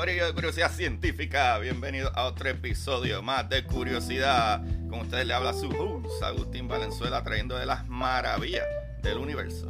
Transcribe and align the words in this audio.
Corillo 0.00 0.24
de 0.24 0.32
Curiosidad 0.32 0.72
Científica. 0.72 1.58
Bienvenidos 1.58 2.10
a 2.14 2.24
otro 2.24 2.48
episodio 2.48 3.20
más 3.20 3.50
de 3.50 3.64
Curiosidad. 3.64 4.62
Con 4.88 5.00
ustedes 5.00 5.26
le 5.26 5.34
habla 5.34 5.52
su 5.52 5.68
host, 5.68 6.22
Agustín 6.22 6.68
Valenzuela, 6.68 7.22
trayendo 7.22 7.58
de 7.58 7.66
las 7.66 7.86
maravillas 7.86 8.64
del 9.02 9.18
universo. 9.18 9.68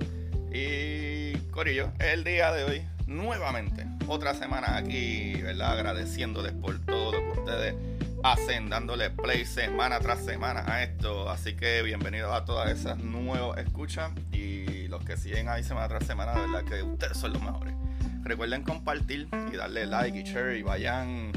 Y, 0.53 1.37
Corillo, 1.51 1.91
el 1.99 2.23
día 2.23 2.53
de 2.53 2.63
hoy, 2.63 2.83
nuevamente, 3.09 3.85
otra 4.07 4.33
semana 4.35 4.77
aquí, 4.77 5.33
¿verdad? 5.43 5.73
Agradeciéndoles 5.73 6.53
por 6.53 6.79
todo 6.87 7.11
lo 7.11 7.33
que 7.33 7.41
ustedes 7.41 7.75
hacen, 8.23 8.71
dándole 8.71 9.11
play 9.11 9.45
semana 9.45 9.99
tras 9.99 10.25
semana 10.25 10.63
a 10.65 10.85
esto. 10.85 11.29
Así 11.29 11.57
que 11.57 11.83
bienvenidos 11.83 12.33
a 12.33 12.45
todas 12.45 12.71
esas 12.71 12.99
nuevas 12.99 13.59
escuchas 13.59 14.13
y 14.31 14.87
los 14.87 15.05
que 15.05 15.17
siguen 15.17 15.49
ahí 15.49 15.65
semana 15.65 15.89
tras 15.89 16.07
semana, 16.07 16.35
de 16.35 16.41
verdad 16.43 16.65
que 16.65 16.85
ustedes 16.85 17.19
son 17.19 17.33
los 17.33 17.43
mejores. 17.43 17.80
Recuerden 18.23 18.63
compartir 18.63 19.29
y 19.53 19.57
darle 19.57 19.87
like 19.87 20.19
y 20.19 20.23
share 20.23 20.57
y 20.57 20.63
vayan, 20.63 21.33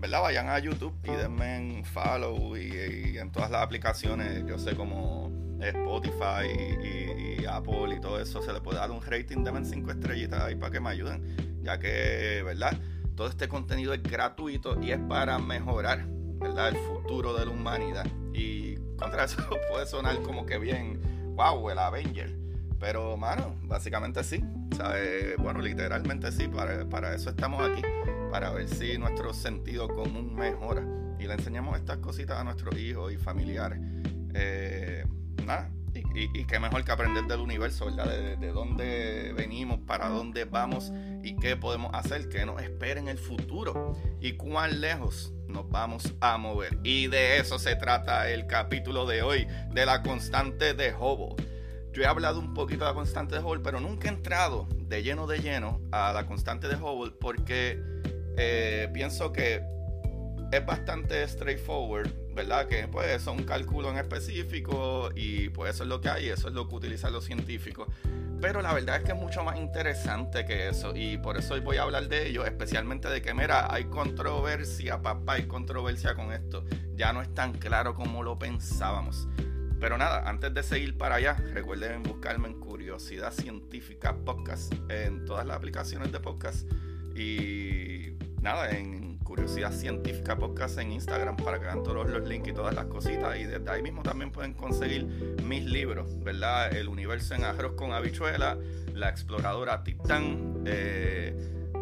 ¿verdad? 0.00 0.22
Vayan 0.22 0.48
a 0.48 0.58
YouTube 0.58 0.94
y 1.04 1.10
denme 1.10 1.56
en 1.56 1.84
follow 1.84 2.56
y, 2.56 3.18
en 3.18 3.30
todas 3.30 3.50
las 3.50 3.62
aplicaciones, 3.62 4.44
yo 4.46 4.58
sé 4.58 4.74
como 4.74 5.30
Spotify 5.60 6.46
y, 6.82 7.42
y 7.42 7.46
Apple 7.46 7.96
y 7.96 8.00
todo 8.00 8.20
eso, 8.20 8.42
se 8.42 8.52
le 8.52 8.60
puede 8.60 8.78
dar 8.78 8.90
un 8.90 9.02
rating, 9.02 9.44
denme 9.44 9.64
5 9.64 9.90
estrellitas 9.90 10.42
ahí 10.42 10.56
para 10.56 10.72
que 10.72 10.80
me 10.80 10.90
ayuden, 10.90 11.60
ya 11.62 11.78
que, 11.78 12.42
¿verdad? 12.44 12.76
Todo 13.14 13.28
este 13.28 13.46
contenido 13.48 13.94
es 13.94 14.02
gratuito 14.02 14.80
y 14.82 14.90
es 14.90 14.98
para 15.08 15.38
mejorar, 15.38 16.04
¿verdad? 16.06 16.70
El 16.70 16.76
futuro 16.76 17.34
de 17.34 17.46
la 17.46 17.52
humanidad. 17.52 18.06
Y 18.32 18.76
contra 18.96 19.24
eso 19.24 19.36
puede 19.70 19.86
sonar 19.86 20.20
como 20.22 20.46
que 20.46 20.58
bien, 20.58 21.00
wow, 21.36 21.70
el 21.70 21.78
Avenger. 21.78 22.43
Pero, 22.78 23.16
mano, 23.16 23.54
básicamente 23.62 24.24
sí. 24.24 24.42
¿sabe? 24.76 25.36
Bueno, 25.38 25.60
literalmente 25.60 26.30
sí. 26.32 26.48
Para, 26.48 26.88
para 26.88 27.14
eso 27.14 27.30
estamos 27.30 27.68
aquí. 27.68 27.82
Para 28.30 28.50
ver 28.50 28.68
si 28.68 28.98
nuestro 28.98 29.32
sentido 29.32 29.88
común 29.88 30.34
mejora. 30.34 30.84
Y 31.18 31.26
le 31.26 31.34
enseñamos 31.34 31.78
estas 31.78 31.98
cositas 31.98 32.38
a 32.38 32.44
nuestros 32.44 32.76
hijos 32.78 33.12
y 33.12 33.16
familiares. 33.16 33.78
Eh, 34.34 35.06
nada. 35.44 35.70
Y, 35.94 36.40
y, 36.40 36.44
qué 36.44 36.58
mejor 36.58 36.84
que 36.84 36.90
aprender 36.90 37.24
del 37.24 37.38
universo, 37.38 37.86
¿verdad? 37.86 38.06
De, 38.06 38.36
de, 38.36 38.48
dónde 38.48 39.32
venimos, 39.36 39.78
para 39.86 40.08
dónde 40.08 40.44
vamos 40.44 40.92
y 41.22 41.36
qué 41.36 41.56
podemos 41.56 41.94
hacer, 41.94 42.28
qué 42.28 42.44
nos 42.44 42.60
espera 42.60 42.98
en 42.98 43.06
el 43.06 43.16
futuro 43.18 43.96
y 44.20 44.32
cuán 44.32 44.80
lejos 44.80 45.32
nos 45.46 45.70
vamos 45.70 46.12
a 46.20 46.36
mover. 46.36 46.78
Y 46.82 47.06
de 47.06 47.38
eso 47.38 47.58
se 47.58 47.76
trata 47.76 48.28
el 48.28 48.46
capítulo 48.46 49.06
de 49.06 49.22
hoy, 49.22 49.46
de 49.72 49.86
la 49.86 50.02
constante 50.02 50.74
de 50.74 50.92
Hubble. 50.92 51.36
Yo 51.94 52.02
he 52.02 52.06
hablado 52.06 52.40
un 52.40 52.54
poquito 52.54 52.84
de 52.84 52.90
la 52.90 52.94
constante 52.94 53.36
de 53.36 53.40
Hubble, 53.40 53.62
pero 53.62 53.78
nunca 53.78 54.08
he 54.08 54.10
entrado 54.10 54.66
de 54.80 55.04
lleno 55.04 55.28
de 55.28 55.38
lleno 55.38 55.80
a 55.92 56.12
la 56.12 56.26
constante 56.26 56.66
de 56.66 56.74
Hubble 56.74 57.14
porque 57.20 57.80
eh, 58.36 58.90
pienso 58.92 59.32
que 59.32 59.62
es 60.50 60.66
bastante 60.66 61.26
straightforward, 61.28 62.10
¿verdad? 62.34 62.66
Que 62.66 62.88
pues 62.88 63.22
son 63.22 63.38
un 63.38 63.44
cálculo 63.44 63.90
en 63.90 63.98
específico 63.98 65.10
y 65.14 65.50
pues 65.50 65.76
eso 65.76 65.84
es 65.84 65.88
lo 65.88 66.00
que 66.00 66.08
hay, 66.08 66.30
eso 66.30 66.48
es 66.48 66.54
lo 66.54 66.68
que 66.68 66.74
utilizan 66.74 67.12
los 67.12 67.26
científicos. 67.26 67.86
Pero 68.40 68.60
la 68.60 68.74
verdad 68.74 68.96
es 68.96 69.04
que 69.04 69.12
es 69.12 69.18
mucho 69.18 69.44
más 69.44 69.56
interesante 69.56 70.44
que 70.44 70.68
eso 70.68 70.96
y 70.96 71.16
por 71.18 71.36
eso 71.36 71.54
hoy 71.54 71.60
voy 71.60 71.76
a 71.76 71.82
hablar 71.82 72.08
de 72.08 72.26
ello, 72.26 72.44
especialmente 72.44 73.08
de 73.08 73.22
que, 73.22 73.34
mira, 73.34 73.72
hay 73.72 73.84
controversia, 73.84 75.00
papá, 75.00 75.34
hay 75.34 75.44
controversia 75.44 76.16
con 76.16 76.32
esto. 76.32 76.64
Ya 76.96 77.12
no 77.12 77.22
es 77.22 77.32
tan 77.32 77.52
claro 77.52 77.94
como 77.94 78.24
lo 78.24 78.36
pensábamos. 78.36 79.28
Pero 79.80 79.98
nada, 79.98 80.28
antes 80.28 80.52
de 80.54 80.62
seguir 80.62 80.96
para 80.96 81.16
allá, 81.16 81.34
recuerden 81.52 82.02
buscarme 82.02 82.48
en 82.48 82.60
Curiosidad 82.60 83.32
Científica 83.32 84.16
Podcast 84.24 84.72
en 84.88 85.24
todas 85.24 85.46
las 85.46 85.56
aplicaciones 85.56 86.12
de 86.12 86.20
podcast. 86.20 86.70
Y 87.16 88.16
nada, 88.40 88.70
en 88.70 89.18
Curiosidad 89.18 89.72
Científica 89.72 90.36
Podcast 90.36 90.78
en 90.78 90.92
Instagram 90.92 91.36
para 91.36 91.58
que 91.58 91.64
vean 91.64 91.82
todos 91.82 92.08
los 92.08 92.28
links 92.28 92.48
y 92.48 92.52
todas 92.52 92.74
las 92.74 92.86
cositas. 92.86 93.36
Y 93.38 93.44
desde 93.44 93.68
ahí 93.70 93.82
mismo 93.82 94.02
también 94.02 94.30
pueden 94.30 94.54
conseguir 94.54 95.04
mis 95.42 95.64
libros, 95.64 96.22
¿verdad? 96.22 96.74
El 96.74 96.88
universo 96.88 97.34
en 97.34 97.44
arroz 97.44 97.72
con 97.72 97.92
habichuela, 97.92 98.56
La 98.92 99.08
exploradora 99.08 99.82
Titán, 99.82 100.62
eh, 100.66 101.34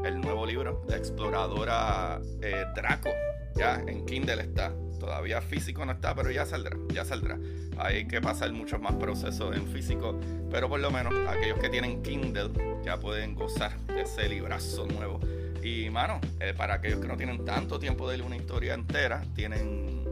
el 0.05 0.21
nuevo 0.21 0.47
libro, 0.47 0.83
La 0.89 0.97
exploradora 0.97 2.21
eh, 2.41 2.65
Draco. 2.75 3.11
Ya 3.55 3.83
en 3.87 4.07
Kindle 4.07 4.41
está. 4.41 4.73
Todavía 5.03 5.41
físico 5.41 5.85
no 5.85 5.91
está, 5.91 6.15
pero 6.15 6.31
ya 6.31 6.47
saldrá, 6.47 6.77
ya 6.95 7.05
saldrá. 7.05 7.37
Hay 7.77 8.07
que 8.07 8.21
pasar 8.21 8.53
muchos 8.53 8.81
más 8.81 8.95
procesos 8.95 9.57
en 9.57 9.67
físico, 9.67 10.17
pero 10.49 10.69
por 10.69 10.79
lo 10.79 10.93
menos 10.93 11.13
aquellos 11.27 11.59
que 11.59 11.69
tienen 11.69 12.05
Kindle 12.05 12.53
ya 12.85 13.01
pueden 13.01 13.35
gozar 13.35 13.77
de 13.89 14.03
ese 14.03 14.29
librazo 14.29 14.87
nuevo. 14.87 15.19
Y 15.61 15.91
mano, 15.91 16.21
eh, 16.39 16.55
para 16.57 16.75
aquellos 16.75 17.01
que 17.01 17.09
no 17.09 17.17
tienen 17.17 17.45
tanto 17.45 17.81
tiempo 17.81 18.09
de 18.09 18.19
leer 18.19 18.29
una 18.29 18.37
historia 18.37 18.75
entera, 18.75 19.25
tienen 19.35 20.05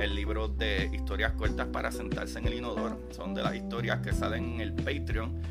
el 0.00 0.14
libro 0.14 0.48
de 0.48 0.88
historias 0.90 1.32
cortas 1.32 1.66
para 1.66 1.92
sentarse 1.92 2.38
en 2.38 2.46
el 2.46 2.54
inodoro. 2.54 2.98
Son 3.10 3.34
de 3.34 3.42
las 3.42 3.54
historias 3.54 4.00
que 4.00 4.14
salen 4.14 4.54
en 4.54 4.60
el 4.62 4.72
Patreon. 4.72 5.42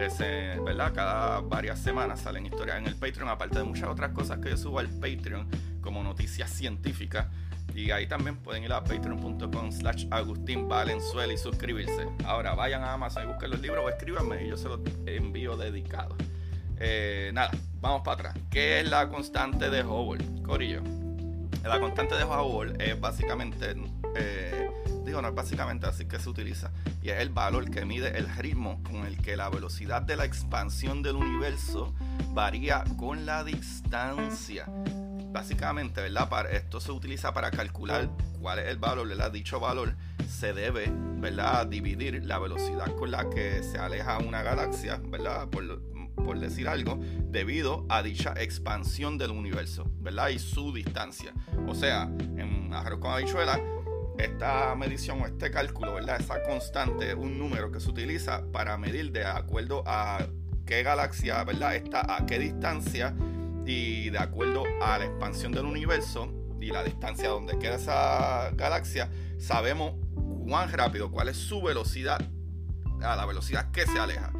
Ese, 0.00 0.58
¿verdad? 0.64 0.94
Cada 0.94 1.40
varias 1.40 1.80
semanas 1.80 2.20
salen 2.20 2.46
historias 2.46 2.78
en 2.78 2.86
el 2.86 2.96
Patreon, 2.96 3.28
aparte 3.28 3.58
de 3.58 3.64
muchas 3.64 3.90
otras 3.90 4.12
cosas 4.12 4.38
que 4.38 4.48
yo 4.48 4.56
subo 4.56 4.78
al 4.78 4.88
Patreon, 4.88 5.46
como 5.82 6.02
noticias 6.02 6.48
científicas. 6.48 7.26
Y 7.74 7.90
ahí 7.90 8.06
también 8.06 8.36
pueden 8.36 8.64
ir 8.64 8.72
a 8.72 8.82
patreon.com 8.84 9.72
slash 9.72 10.06
Agustín 10.10 10.68
Valenzuela 10.68 11.32
y 11.32 11.38
suscribirse. 11.38 12.06
Ahora 12.24 12.54
vayan 12.54 12.82
a 12.82 12.92
Amazon 12.92 13.24
y 13.24 13.26
busquen 13.26 13.50
los 13.50 13.60
libros 13.60 13.84
o 13.84 13.88
escríbanme 13.88 14.44
y 14.44 14.48
yo 14.48 14.56
se 14.56 14.68
los 14.68 14.80
envío 15.06 15.56
dedicados. 15.56 16.16
Eh, 16.78 17.30
nada, 17.32 17.50
vamos 17.80 18.02
para 18.02 18.30
atrás. 18.30 18.44
¿Qué 18.50 18.80
es 18.80 18.90
la 18.90 19.08
constante 19.08 19.70
de 19.70 19.84
Hubble, 19.84 20.24
Corillo? 20.42 20.82
La 21.64 21.78
constante 21.78 22.16
de 22.16 22.24
Hubble 22.24 22.74
es 22.84 23.00
básicamente, 23.00 23.76
eh, 24.16 24.68
digo, 25.04 25.22
no 25.22 25.28
es 25.28 25.34
básicamente 25.34 25.86
así 25.86 26.06
que 26.06 26.18
se 26.18 26.28
utiliza, 26.28 26.72
y 27.00 27.10
es 27.10 27.20
el 27.20 27.30
valor 27.30 27.70
que 27.70 27.84
mide 27.84 28.18
el 28.18 28.28
ritmo 28.34 28.82
con 28.82 29.06
el 29.06 29.16
que 29.18 29.36
la 29.36 29.48
velocidad 29.48 30.02
de 30.02 30.16
la 30.16 30.24
expansión 30.24 31.04
del 31.04 31.14
universo 31.14 31.94
varía 32.34 32.82
con 32.96 33.26
la 33.26 33.44
distancia 33.44 34.66
básicamente, 35.32 36.00
¿verdad? 36.00 36.28
Para, 36.28 36.50
esto 36.50 36.80
se 36.80 36.92
utiliza 36.92 37.32
para 37.32 37.50
calcular 37.50 38.10
cuál 38.40 38.58
es 38.60 38.68
el 38.68 38.78
valor, 38.78 39.08
¿verdad? 39.08 39.32
Dicho 39.32 39.58
valor 39.58 39.96
se 40.28 40.52
debe, 40.52 40.92
¿verdad? 41.18 41.66
Dividir 41.66 42.24
la 42.24 42.38
velocidad 42.38 42.94
con 42.96 43.10
la 43.10 43.28
que 43.30 43.62
se 43.62 43.78
aleja 43.78 44.18
una 44.18 44.42
galaxia, 44.42 45.00
¿verdad? 45.04 45.48
Por, 45.48 45.82
por 46.14 46.38
decir 46.38 46.68
algo, 46.68 46.98
debido 47.30 47.86
a 47.88 48.02
dicha 48.02 48.34
expansión 48.36 49.18
del 49.18 49.30
universo, 49.30 49.90
¿verdad? 50.00 50.28
Y 50.28 50.38
su 50.38 50.72
distancia. 50.72 51.32
O 51.66 51.74
sea, 51.74 52.02
en 52.02 52.72
arroz 52.72 53.00
con 53.00 53.12
habichuela, 53.12 53.60
esta 54.18 54.74
medición 54.76 55.22
o 55.22 55.26
este 55.26 55.50
cálculo, 55.50 55.94
¿verdad? 55.94 56.20
Esa 56.20 56.42
constante 56.42 57.10
es 57.10 57.14
un 57.14 57.38
número 57.38 57.72
que 57.72 57.80
se 57.80 57.88
utiliza 57.88 58.44
para 58.52 58.76
medir 58.76 59.10
de 59.12 59.24
acuerdo 59.24 59.82
a 59.86 60.24
qué 60.66 60.82
galaxia, 60.82 61.42
¿verdad? 61.44 61.74
Está 61.74 62.16
a 62.16 62.26
qué 62.26 62.38
distancia 62.38 63.14
y 63.66 64.10
de 64.10 64.18
acuerdo 64.18 64.64
a 64.80 64.98
la 64.98 65.04
expansión 65.04 65.52
del 65.52 65.64
universo 65.64 66.32
y 66.60 66.66
la 66.70 66.82
distancia 66.82 67.28
donde 67.28 67.58
queda 67.58 67.76
esa 67.76 68.50
galaxia, 68.54 69.10
sabemos 69.38 69.94
cuán 70.46 70.70
rápido, 70.72 71.10
cuál 71.10 71.28
es 71.28 71.36
su 71.36 71.62
velocidad, 71.62 72.20
a 73.02 73.16
la 73.16 73.26
velocidad 73.26 73.70
que 73.70 73.86
se 73.86 73.98
aleja. 73.98 74.32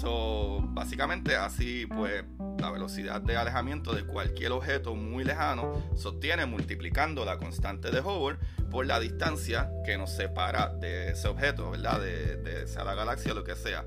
So, 0.00 0.60
básicamente 0.68 1.34
así 1.36 1.86
pues 1.86 2.24
la 2.58 2.70
velocidad 2.70 3.20
de 3.20 3.36
alejamiento 3.36 3.94
de 3.94 4.04
cualquier 4.04 4.52
objeto 4.52 4.94
muy 4.94 5.24
lejano 5.24 5.82
se 5.96 6.08
obtiene 6.08 6.46
multiplicando 6.46 7.24
la 7.24 7.38
constante 7.38 7.90
de 7.90 8.00
Hubble 8.00 8.38
por 8.70 8.86
la 8.86 9.00
distancia 9.00 9.70
que 9.84 9.96
nos 9.96 10.10
separa 10.14 10.68
de 10.68 11.10
ese 11.10 11.28
objeto, 11.28 11.70
¿verdad? 11.70 12.00
De, 12.00 12.36
de 12.36 12.66
sea 12.66 12.84
la 12.84 12.94
galaxia 12.94 13.34
lo 13.34 13.44
que 13.44 13.56
sea. 13.56 13.84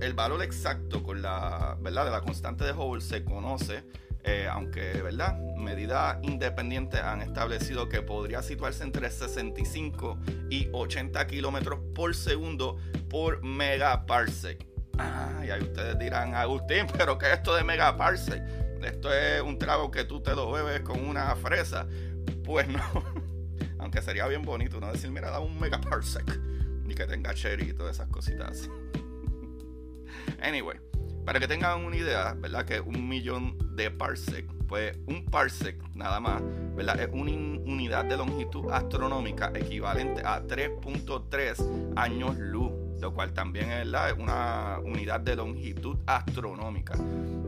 El 0.00 0.14
valor 0.14 0.42
exacto 0.42 1.02
con 1.02 1.22
la, 1.22 1.76
¿verdad? 1.80 2.06
de 2.06 2.10
la 2.10 2.20
constante 2.20 2.64
de 2.64 2.72
Hubble 2.72 3.00
se 3.02 3.24
conoce 3.24 3.84
eh, 4.22 4.48
aunque, 4.50 5.00
¿verdad? 5.00 5.38
Medidas 5.56 6.18
independientes 6.22 7.00
han 7.00 7.22
establecido 7.22 7.88
que 7.88 8.02
podría 8.02 8.42
situarse 8.42 8.82
entre 8.82 9.10
65 9.10 10.18
y 10.50 10.68
80 10.72 11.26
kilómetros 11.26 11.80
por 11.94 12.14
segundo 12.14 12.76
por 13.08 13.42
megaparsec. 13.42 14.66
Ah, 14.98 15.42
y 15.42 15.50
ahí 15.50 15.62
ustedes 15.62 15.98
dirán, 15.98 16.34
Agustín, 16.34 16.86
¿pero 16.98 17.16
qué 17.16 17.26
es 17.26 17.32
esto 17.34 17.54
de 17.54 17.64
megaparsec? 17.64 18.42
Esto 18.82 19.12
es 19.12 19.40
un 19.40 19.58
trago 19.58 19.90
que 19.90 20.04
tú 20.04 20.22
te 20.22 20.34
lo 20.34 20.52
bebes 20.52 20.80
con 20.80 21.06
una 21.06 21.34
fresa. 21.36 21.86
Pues 22.44 22.68
no. 22.68 22.82
Aunque 23.78 24.02
sería 24.02 24.26
bien 24.26 24.42
bonito, 24.42 24.80
¿no? 24.80 24.92
Decir, 24.92 25.10
mira, 25.10 25.30
da 25.30 25.40
un 25.40 25.58
megaparsec. 25.58 26.38
Ni 26.84 26.94
que 26.94 27.06
tenga 27.06 27.32
cherry 27.32 27.70
y 27.70 27.72
todas 27.72 27.96
esas 27.96 28.08
cositas. 28.08 28.68
Anyway. 30.40 30.78
Para 31.24 31.38
que 31.38 31.46
tengan 31.46 31.84
una 31.84 31.96
idea, 31.96 32.34
¿verdad? 32.34 32.64
Que 32.64 32.80
un 32.80 33.08
millón 33.08 33.56
de 33.76 33.90
parsec, 33.90 34.46
pues 34.66 34.98
un 35.06 35.26
parsec 35.26 35.80
nada 35.94 36.18
más, 36.18 36.42
¿verdad? 36.74 36.98
Es 36.98 37.08
una 37.12 37.30
unidad 37.30 38.04
de 38.06 38.16
longitud 38.16 38.70
astronómica 38.72 39.52
equivalente 39.54 40.22
a 40.24 40.42
3.3 40.42 41.92
años 41.96 42.36
luz, 42.38 42.72
lo 43.00 43.12
cual 43.12 43.32
también 43.32 43.70
es 43.70 43.86
una 44.18 44.78
unidad 44.82 45.20
de 45.20 45.36
longitud 45.36 45.98
astronómica. 46.06 46.94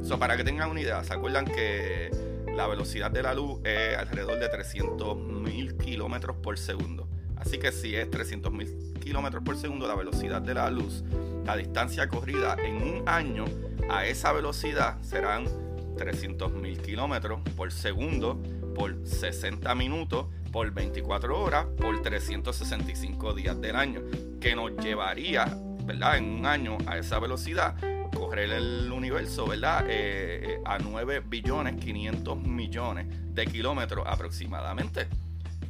So, 0.03 0.19
para 0.19 0.37
que 0.37 0.45
tengan 0.45 0.71
una 0.71 0.81
idea, 0.81 1.03
¿se 1.03 1.15
acuerdan 1.15 1.47
que 1.47 2.11
la 2.55 2.67
velocidad 2.67 3.11
de 3.11 3.23
la 3.23 3.35
luz 3.35 3.61
es 3.65 3.97
alrededor 3.97 4.39
de 4.39 4.51
300.000 4.51 5.77
kilómetros 5.79 6.37
por 6.37 6.59
segundo? 6.59 7.09
Así 7.43 7.59
que 7.59 7.73
si 7.73 7.97
es 7.97 8.09
300.000 8.09 9.01
kilómetros 9.01 9.43
por 9.43 9.57
segundo 9.57 9.89
la 9.89 9.97
velocidad 9.97 10.41
de 10.41 10.55
la 10.55 10.71
luz, 10.71 11.03
la 11.45 11.57
distancia 11.57 12.09
corrida 12.09 12.57
en 12.65 12.77
un 12.77 13.09
año 13.09 13.47
a 13.91 14.07
esa 14.07 14.33
velocidad 14.33 15.03
serán 15.03 15.47
300.000 15.97 16.81
kilómetros 16.83 17.41
por 17.57 17.73
segundo 17.73 18.41
por 18.77 18.97
60 19.05 19.75
minutos 19.75 20.27
por 20.53 20.71
24 20.71 21.41
horas 21.41 21.67
por 21.81 22.01
365 22.01 23.35
días 23.35 23.61
del 23.61 23.75
año, 23.75 24.03
que 24.41 24.55
nos 24.55 24.77
llevaría, 24.77 25.47
¿verdad? 25.85 26.19
En 26.19 26.31
un 26.31 26.47
año 26.47 26.79
a 26.87 26.97
esa 26.97 27.19
velocidad 27.19 27.75
correr 28.15 28.53
el 28.53 28.93
universo, 28.93 29.49
¿verdad? 29.49 29.85
Eh, 29.89 30.61
a 30.65 30.79
9 30.79 31.25
billones 31.27 31.75
500 31.75 32.39
millones 32.39 33.07
de 33.35 33.47
kilómetros 33.47 34.07
aproximadamente 34.07 35.09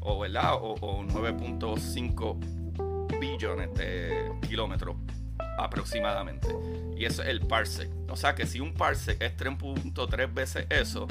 o, 0.02 0.20
¿verdad? 0.20 0.54
o, 0.60 1.04
9.5 1.04 3.20
billones 3.20 3.74
de 3.74 4.32
kilómetros 4.48 4.96
aproximadamente. 5.58 6.48
Y 6.96 7.04
eso 7.04 7.22
es 7.22 7.28
el 7.28 7.40
parsec. 7.40 7.90
O 8.08 8.16
sea 8.16 8.34
que 8.34 8.46
si 8.46 8.60
un 8.60 8.72
parsec 8.74 9.20
es 9.22 9.36
3.3 9.36 10.32
veces 10.32 10.66
eso, 10.70 11.06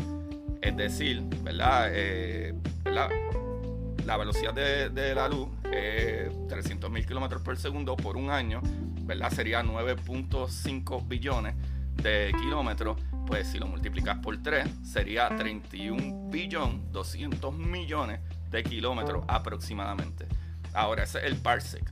es 0.62 0.78
decir, 0.78 1.22
¿verdad? 1.44 1.90
Eh, 1.92 2.54
la 2.86 4.18
velocidad 4.18 4.54
de, 4.54 5.16
la 5.16 5.28
luz 5.28 5.50
es 5.72 6.30
300.000 6.30 7.06
kilómetros 7.06 7.42
por 7.42 7.58
segundo 7.58 7.96
por 7.96 8.18
un 8.18 8.30
año, 8.30 8.62
¿verdad? 9.04 9.32
Sería 9.32 9.64
9.5 9.64 11.08
billones 11.08 11.56
de 12.02 12.34
kilómetros. 12.40 12.98
Pues 13.28 13.48
si 13.48 13.60
lo 13.60 13.68
multiplicas 13.68 14.18
por 14.18 14.42
3, 14.42 14.68
sería 14.84 15.30
31 15.30 16.30
billón 16.30 16.92
200 16.92 17.56
millones 17.56 18.20
de 18.52 18.64
kilómetros 18.64 19.24
aproximadamente. 19.28 20.28
Ahora, 20.74 21.04
ese 21.04 21.20
es 21.20 21.26
el 21.26 21.38
parsec, 21.38 21.84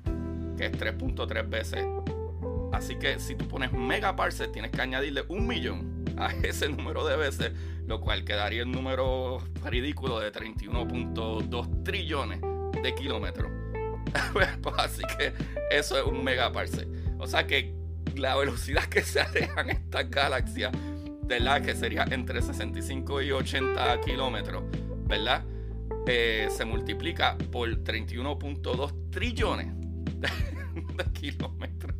que 0.57 0.65
es 0.67 0.71
3.3 0.73 1.49
veces. 1.49 1.85
Así 2.71 2.97
que 2.97 3.19
si 3.19 3.35
tú 3.35 3.47
pones 3.47 3.71
megaparsec, 3.71 4.51
tienes 4.51 4.71
que 4.71 4.81
añadirle 4.81 5.23
un 5.27 5.47
millón 5.47 6.05
a 6.17 6.27
ese 6.43 6.69
número 6.69 7.05
de 7.05 7.17
veces, 7.17 7.51
lo 7.87 7.99
cual 8.01 8.23
quedaría 8.23 8.61
el 8.61 8.71
número 8.71 9.39
ridículo 9.65 10.19
de 10.19 10.31
31.2 10.31 11.83
trillones 11.83 12.41
de 12.83 12.95
kilómetros. 12.95 13.51
Pues, 14.33 14.49
así 14.79 15.03
que 15.17 15.33
eso 15.69 15.97
es 15.97 16.03
un 16.03 16.23
megaparsec. 16.23 16.87
O 17.19 17.27
sea 17.27 17.45
que 17.45 17.75
la 18.15 18.35
velocidad 18.35 18.85
que 18.85 19.03
se 19.03 19.21
alejan 19.21 19.69
estas 19.69 20.09
galaxias, 20.09 20.71
la 21.27 21.61
que 21.61 21.75
sería 21.75 22.05
entre 22.09 22.41
65 22.41 23.21
y 23.21 23.31
80 23.31 24.01
kilómetros, 24.01 24.63
¿verdad? 25.05 25.43
Eh, 26.11 26.47
se 26.49 26.65
multiplica 26.65 27.37
por 27.51 27.69
31.2 27.69 29.11
trillones 29.11 29.67
de, 30.17 31.11
kilómetros. 31.13 31.95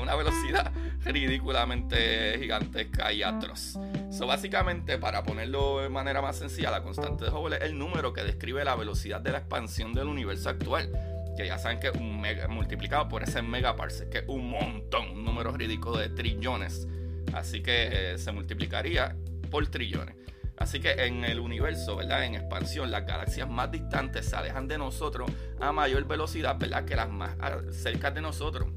Una 0.00 0.16
velocidad 0.16 0.72
ridículamente 1.04 2.36
gigantesca 2.40 3.12
y 3.12 3.22
atroz. 3.22 3.78
So, 4.10 4.26
básicamente, 4.26 4.98
para 4.98 5.22
ponerlo 5.22 5.80
de 5.80 5.88
manera 5.88 6.20
más 6.20 6.38
sencilla, 6.38 6.72
la 6.72 6.82
constante 6.82 7.26
de 7.26 7.30
Hubble 7.30 7.58
es 7.58 7.62
el 7.62 7.78
número 7.78 8.12
que 8.12 8.24
describe 8.24 8.64
la 8.64 8.74
velocidad 8.74 9.20
de 9.20 9.30
la 9.30 9.38
expansión 9.38 9.92
del 9.94 10.08
universo 10.08 10.48
actual. 10.48 10.90
Que 11.36 11.46
ya 11.46 11.56
saben 11.56 11.78
que 11.78 11.90
un 11.90 12.20
mega, 12.20 12.48
multiplicado 12.48 13.08
por 13.08 13.22
ese 13.22 13.42
megaparsec, 13.42 14.08
que 14.08 14.18
es 14.18 14.24
un 14.26 14.50
montón, 14.50 15.08
un 15.10 15.24
número 15.24 15.52
ridículo 15.52 15.98
de 15.98 16.08
trillones. 16.08 16.88
Así 17.32 17.62
que 17.62 17.90
eh, 17.92 18.18
se 18.18 18.32
multiplicaría 18.32 19.14
por 19.52 19.68
trillones. 19.68 20.16
Así 20.60 20.78
que 20.78 20.92
en 20.92 21.24
el 21.24 21.40
universo, 21.40 21.96
¿verdad? 21.96 22.22
En 22.22 22.34
expansión, 22.34 22.90
las 22.90 23.06
galaxias 23.06 23.48
más 23.48 23.70
distantes 23.70 24.26
se 24.26 24.36
alejan 24.36 24.68
de 24.68 24.76
nosotros 24.76 25.30
a 25.58 25.72
mayor 25.72 26.06
velocidad, 26.06 26.58
¿verdad? 26.58 26.84
Que 26.84 26.96
las 26.96 27.08
más 27.08 27.34
cerca 27.72 28.10
de 28.10 28.20
nosotros. 28.20 28.68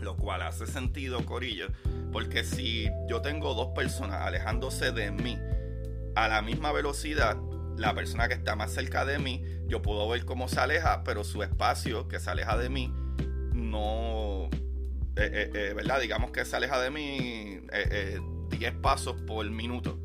Lo 0.00 0.16
cual 0.16 0.42
hace 0.42 0.68
sentido, 0.68 1.26
Corillo, 1.26 1.68
porque 2.12 2.44
si 2.44 2.88
yo 3.08 3.20
tengo 3.20 3.54
dos 3.54 3.70
personas 3.74 4.22
alejándose 4.22 4.92
de 4.92 5.10
mí 5.10 5.36
a 6.14 6.28
la 6.28 6.40
misma 6.40 6.70
velocidad, 6.70 7.36
la 7.76 7.94
persona 7.94 8.28
que 8.28 8.34
está 8.34 8.54
más 8.54 8.72
cerca 8.72 9.04
de 9.04 9.18
mí, 9.18 9.44
yo 9.66 9.82
puedo 9.82 10.08
ver 10.08 10.24
cómo 10.24 10.46
se 10.46 10.60
aleja, 10.60 11.02
pero 11.02 11.24
su 11.24 11.42
espacio 11.42 12.06
que 12.06 12.20
se 12.20 12.30
aleja 12.30 12.56
de 12.56 12.68
mí 12.68 12.94
no, 13.52 14.48
eh, 15.16 15.30
eh, 15.32 15.50
eh, 15.52 15.72
¿verdad? 15.74 16.00
Digamos 16.00 16.30
que 16.30 16.44
se 16.44 16.54
aleja 16.54 16.80
de 16.80 16.90
mí 16.90 17.60
10 18.50 18.74
pasos 18.74 19.20
por 19.26 19.50
minuto 19.50 19.98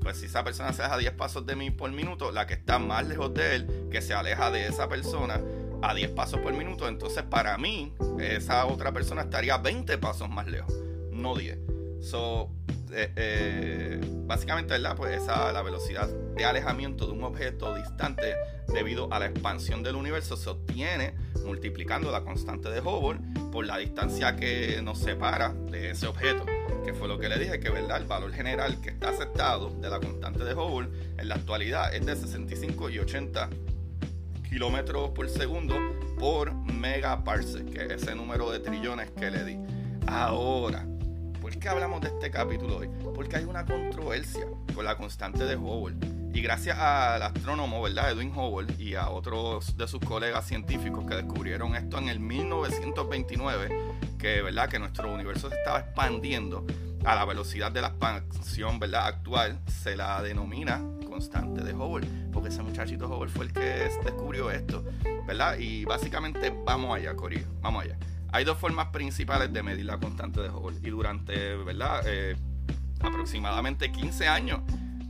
pues 0.00 0.18
si 0.18 0.26
esa 0.26 0.44
persona 0.44 0.72
se 0.72 0.82
aleja 0.82 0.98
10 0.98 1.12
pasos 1.12 1.46
de 1.46 1.56
mí 1.56 1.70
por 1.70 1.90
minuto, 1.90 2.32
la 2.32 2.46
que 2.46 2.54
está 2.54 2.78
más 2.78 3.06
lejos 3.06 3.32
de 3.34 3.56
él, 3.56 3.88
que 3.90 4.02
se 4.02 4.14
aleja 4.14 4.50
de 4.50 4.66
esa 4.66 4.88
persona 4.88 5.40
a 5.82 5.94
10 5.94 6.10
pasos 6.10 6.40
por 6.40 6.52
minuto, 6.52 6.88
entonces 6.88 7.22
para 7.22 7.56
mí 7.58 7.92
esa 8.20 8.66
otra 8.66 8.92
persona 8.92 9.22
estaría 9.22 9.56
20 9.58 9.98
pasos 9.98 10.28
más 10.28 10.46
lejos, 10.46 10.74
no 11.12 11.34
10. 11.34 11.58
So, 12.00 12.50
eh, 12.92 13.12
eh, 13.16 14.00
básicamente, 14.26 14.72
¿verdad? 14.72 14.96
Pues 14.96 15.20
esa, 15.20 15.52
la 15.52 15.62
velocidad 15.62 16.08
de 16.08 16.44
alejamiento 16.44 17.06
de 17.06 17.12
un 17.12 17.24
objeto 17.24 17.74
distante 17.74 18.34
debido 18.68 19.12
a 19.12 19.18
la 19.18 19.26
expansión 19.26 19.82
del 19.82 19.96
universo 19.96 20.36
se 20.36 20.50
obtiene 20.50 21.14
multiplicando 21.44 22.10
la 22.10 22.22
constante 22.22 22.70
de 22.70 22.80
Hubble 22.80 23.20
por 23.50 23.66
la 23.66 23.78
distancia 23.78 24.36
que 24.36 24.80
nos 24.82 24.98
separa 24.98 25.52
de 25.52 25.90
ese 25.90 26.06
objeto 26.06 26.44
que 26.88 26.94
fue 26.94 27.06
lo 27.06 27.18
que 27.18 27.28
le 27.28 27.38
dije, 27.38 27.60
que 27.60 27.68
verdad 27.68 27.98
el 27.98 28.06
valor 28.06 28.32
general 28.32 28.80
que 28.80 28.88
está 28.88 29.10
aceptado 29.10 29.68
de 29.78 29.90
la 29.90 30.00
constante 30.00 30.42
de 30.42 30.54
Hubble 30.54 30.88
en 31.18 31.28
la 31.28 31.34
actualidad 31.34 31.94
es 31.94 32.06
de 32.06 32.16
65 32.16 32.88
y 32.88 32.98
80 32.98 33.50
kilómetros 34.48 35.10
por 35.10 35.28
segundo 35.28 35.74
por 36.18 36.54
megaparsec, 36.54 37.68
que 37.70 37.84
es 37.84 38.02
ese 38.02 38.14
número 38.14 38.50
de 38.50 38.60
trillones 38.60 39.10
que 39.10 39.30
le 39.30 39.44
di. 39.44 39.58
Ahora, 40.06 40.86
¿por 41.42 41.58
qué 41.58 41.68
hablamos 41.68 42.00
de 42.00 42.08
este 42.08 42.30
capítulo 42.30 42.78
hoy? 42.78 42.88
Porque 43.14 43.36
hay 43.36 43.44
una 43.44 43.66
controversia 43.66 44.46
con 44.74 44.86
la 44.86 44.96
constante 44.96 45.44
de 45.44 45.56
Hubble. 45.56 46.17
Y 46.32 46.40
gracias 46.40 46.78
al 46.78 47.22
astrónomo, 47.22 47.82
¿verdad? 47.82 48.12
Edwin 48.12 48.32
Hubble 48.36 48.72
y 48.78 48.94
a 48.94 49.08
otros 49.08 49.76
de 49.76 49.88
sus 49.88 50.00
colegas 50.00 50.46
científicos 50.46 51.04
que 51.06 51.14
descubrieron 51.16 51.74
esto 51.74 51.98
en 51.98 52.08
el 52.08 52.20
1929, 52.20 53.68
que, 54.18 54.42
¿verdad? 54.42 54.68
que 54.68 54.78
nuestro 54.78 55.12
universo 55.12 55.48
se 55.48 55.56
estaba 55.56 55.80
expandiendo 55.80 56.66
a 57.04 57.14
la 57.14 57.24
velocidad 57.24 57.72
de 57.72 57.80
la 57.80 57.88
expansión 57.88 58.78
¿verdad? 58.78 59.06
actual, 59.06 59.58
se 59.66 59.96
la 59.96 60.22
denomina 60.22 60.82
constante 61.08 61.62
de 61.62 61.72
Hubble, 61.72 62.06
porque 62.32 62.50
ese 62.50 62.62
muchachito 62.62 63.08
Hubble 63.08 63.30
fue 63.30 63.46
el 63.46 63.52
que 63.52 63.90
descubrió 64.04 64.50
esto, 64.50 64.84
¿verdad? 65.26 65.58
Y 65.58 65.84
básicamente 65.84 66.54
vamos 66.64 66.96
allá, 66.96 67.16
Corillo, 67.16 67.46
vamos 67.60 67.84
allá. 67.84 67.98
Hay 68.30 68.44
dos 68.44 68.58
formas 68.58 68.88
principales 68.88 69.52
de 69.52 69.62
medir 69.62 69.86
la 69.86 69.98
constante 69.98 70.42
de 70.42 70.50
Hubble 70.50 70.78
y 70.82 70.90
durante, 70.90 71.56
¿verdad? 71.56 72.02
Eh, 72.06 72.36
aproximadamente 73.00 73.90
15 73.90 74.28
años 74.28 74.60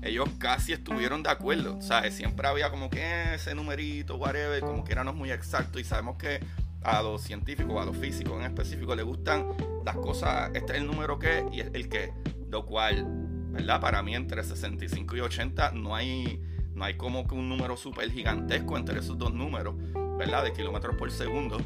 ellos 0.02 0.28
casi 0.38 0.73
estuvieron 0.73 1.23
de 1.23 1.31
acuerdo. 1.31 1.81
Sea, 1.83 2.11
siempre 2.11 2.47
había 2.49 2.71
como 2.71 2.90
que 2.90 3.35
ese 3.35 3.55
numerito, 3.55 4.17
whatever, 4.17 4.61
como 4.61 4.85
que 4.85 4.93
éramos 4.93 5.14
muy 5.14 5.31
exactos 5.31 5.81
y 5.81 5.85
sabemos 5.85 6.17
que 6.17 6.40
a 6.83 7.02
los 7.02 7.23
científicos, 7.23 7.81
a 7.81 7.85
los 7.85 7.97
físicos 7.97 8.38
en 8.38 8.47
específico, 8.47 8.95
les 8.95 9.05
gustan 9.05 9.49
las 9.85 9.97
cosas, 9.97 10.50
este 10.55 10.75
es 10.75 10.78
el 10.78 10.87
número 10.87 11.19
que 11.19 11.45
y 11.52 11.61
es 11.61 11.71
el 11.73 11.88
que, 11.88 12.12
lo 12.49 12.64
cual 12.67 13.07
¿verdad? 13.50 13.81
Para 13.81 14.02
mí 14.02 14.14
entre 14.14 14.43
65 14.43 15.17
y 15.17 15.21
80 15.21 15.73
no 15.73 15.95
hay, 15.95 16.40
no 16.75 16.85
hay 16.85 16.95
como 16.95 17.26
que 17.26 17.35
un 17.35 17.49
número 17.49 17.76
súper 17.76 18.11
gigantesco 18.11 18.76
entre 18.76 19.00
esos 19.00 19.19
dos 19.19 19.33
números, 19.33 19.75
¿verdad? 20.17 20.45
De 20.45 20.52
kilómetros 20.52 20.97
por 20.97 21.11
segundo. 21.11 21.59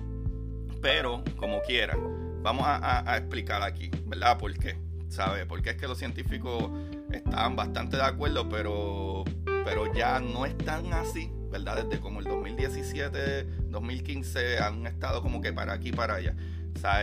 Pero, 0.81 1.23
como 1.37 1.61
quiera, 1.62 1.97
vamos 2.43 2.65
a, 2.67 3.17
explicar 3.17 3.62
aquí, 3.62 3.91
¿verdad? 4.07 4.39
¿Por 4.39 4.55
qué? 4.55 4.77
¿Sabe? 5.12 5.45
Porque 5.45 5.71
es 5.71 5.76
que 5.76 5.87
los 5.87 5.99
científicos 5.99 6.71
están 7.12 7.54
bastante 7.54 7.99
de 7.99 8.02
acuerdo, 8.02 8.49
pero, 8.49 9.25
pero 9.45 9.92
ya 9.92 10.19
no 10.21 10.47
están 10.47 10.90
así, 10.95 11.31
¿verdad? 11.50 11.85
Desde 11.85 12.00
como 12.00 12.21
el 12.21 12.25
2017, 12.25 13.45
2015 13.69 14.59
han 14.59 14.87
estado 14.87 15.21
como 15.21 15.42
que 15.42 15.52
para 15.52 15.75
aquí, 15.75 15.92
para 15.92 16.14
allá. 16.14 16.35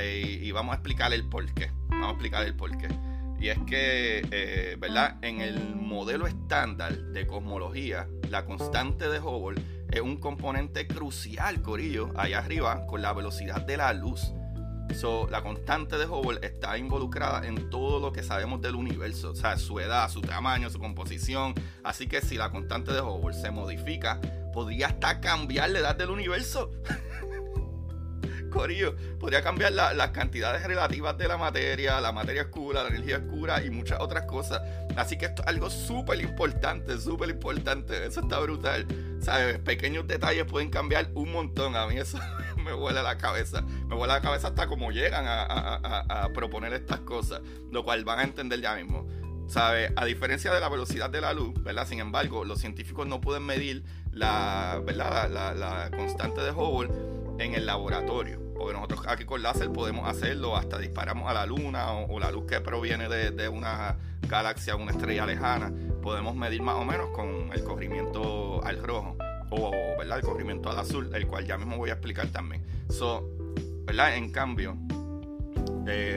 Y, 0.04 0.44
y, 0.44 0.52
vamos 0.52 0.74
a 0.74 0.78
explicar 0.78 1.14
el 1.14 1.30
por 1.30 1.54
qué. 1.54 1.72
Vamos 1.90 2.08
a 2.08 2.12
explicar 2.14 2.48
el 2.48 2.56
por 2.56 2.76
qué. 2.76 2.88
Y 3.40 3.50
es 3.50 3.60
que, 3.60 4.28
eh, 4.32 4.76
¿verdad? 4.80 5.18
En 5.22 5.40
el 5.40 5.76
modelo 5.76 6.26
estándar 6.26 6.98
de 6.98 7.28
cosmología, 7.28 8.08
la 8.28 8.44
constante 8.44 9.08
de 9.08 9.20
Hubble 9.20 9.62
es 9.92 10.02
un 10.02 10.18
componente 10.18 10.88
crucial, 10.88 11.62
Corillo, 11.62 12.10
allá 12.18 12.40
arriba, 12.40 12.88
con 12.88 13.04
la 13.04 13.14
velocidad 13.14 13.62
de 13.62 13.78
la 13.78 13.94
luz. 13.94 14.34
So, 14.96 15.28
la 15.30 15.42
constante 15.42 15.98
de 15.98 16.06
Hubble 16.06 16.40
está 16.42 16.78
involucrada 16.78 17.46
en 17.48 17.70
todo 17.70 18.00
lo 18.00 18.12
que 18.12 18.24
sabemos 18.24 18.62
del 18.62 18.76
universo, 18.76 19.32
o 19.32 19.36
sea, 19.36 19.58
su 19.58 19.80
edad, 19.80 20.10
su 20.10 20.22
tamaño, 20.22 20.70
su 20.70 20.80
composición. 20.80 21.54
Así 21.84 22.08
que 22.08 22.22
si 22.22 22.36
la 22.36 22.50
constante 22.52 22.92
de 22.92 23.02
Hubble 23.02 23.34
se 23.34 23.52
modifica, 23.52 24.20
podría 24.52 24.88
hasta 24.88 25.22
cambiar 25.22 25.70
la 25.70 25.80
edad 25.80 25.96
del 25.96 26.10
universo. 26.10 26.72
Podría 28.50 29.42
cambiar 29.42 29.72
las 29.74 30.10
cantidades 30.12 30.64
relativas 30.64 31.18
de 31.18 31.28
la 31.28 31.38
materia, 31.38 32.02
la 32.02 32.12
materia 32.12 32.44
oscura, 32.44 32.84
la 32.84 32.90
energía 32.90 33.18
oscura 33.18 33.64
y 33.64 33.70
muchas 33.70 34.00
otras 34.00 34.26
cosas. 34.26 34.62
Así 34.96 35.18
que 35.18 35.26
esto 35.26 35.42
es 35.42 35.48
algo 35.48 35.70
súper 35.70 36.20
importante, 36.22 37.00
súper 37.00 37.30
importante. 37.30 38.06
Eso 38.06 38.22
está 38.22 38.40
brutal. 38.40 38.86
¿Sabes? 39.22 39.60
Pequeños 39.60 40.08
detalles 40.08 40.46
pueden 40.46 40.70
cambiar 40.70 41.10
un 41.14 41.32
montón. 41.32 41.76
A 41.76 41.88
mí 41.88 41.98
eso 41.98 42.20
me 42.58 42.74
huele 42.74 43.02
la 43.02 43.18
cabeza. 43.18 43.62
Me 43.62 43.96
huele 43.96 44.14
la 44.14 44.22
cabeza 44.22 44.50
hasta 44.50 44.68
como 44.68 44.92
llegan 44.92 45.26
a, 45.28 46.30
proponer 46.34 46.74
estas 46.74 47.00
cosas. 47.02 47.42
Lo 47.72 47.84
cual 47.84 48.04
van 48.04 48.20
a 48.20 48.24
entender 48.24 48.62
ya 48.62 48.76
mismo. 48.76 49.08
¿Sabe? 49.48 49.92
A 49.96 50.06
diferencia 50.06 50.54
de 50.54 50.60
la 50.60 50.70
velocidad 50.70 51.10
de 51.10 51.22
la 51.22 51.34
luz, 51.34 51.56
¿verdad? 51.64 51.88
Sin 51.88 52.00
embargo, 52.00 52.46
los 52.46 52.60
científicos 52.60 53.08
no 53.08 53.20
pueden 53.20 53.44
medir 53.44 53.84
la, 54.12 54.80
¿verdad? 54.86 55.28
La 55.56 55.90
constante 55.90 56.42
de 56.42 56.52
Hubble 56.52 57.19
en 57.40 57.54
el 57.54 57.66
laboratorio. 57.66 58.40
Porque 58.56 58.74
nosotros 58.74 59.02
aquí 59.08 59.26
con 59.26 59.42
láser 59.42 59.72
podemos 59.72 60.08
hacerlo, 60.08 60.56
hasta 60.56 60.78
disparamos 60.78 61.30
a 61.30 61.34
la 61.34 61.46
luna 61.46 61.94
o, 61.94 62.20
la 62.20 62.32
luz 62.32 62.46
que 62.46 62.60
proviene 62.60 63.08
de, 63.08 63.50
una 63.50 63.98
galaxia, 64.28 64.76
una 64.76 64.92
estrella 64.92 65.26
lejana. 65.26 65.72
Podemos 66.02 66.36
medir 66.36 66.62
más 66.62 66.76
o 66.76 66.86
menos 66.86 67.10
con 67.12 67.52
el 67.54 67.64
corrimiento 67.64 68.64
al 68.64 68.84
rojo 68.84 69.18
o 69.52 69.72
¿verdad? 69.98 70.18
el 70.18 70.24
corrimiento 70.24 70.70
al 70.70 70.80
azul, 70.80 71.10
el 71.14 71.28
cual 71.28 71.46
ya 71.46 71.58
mismo 71.58 71.78
voy 71.78 71.90
a 71.90 71.94
explicar 71.94 72.28
también. 72.28 72.66
So, 72.90 73.30
¿verdad? 73.86 74.16
En 74.16 74.32
cambio, 74.32 74.78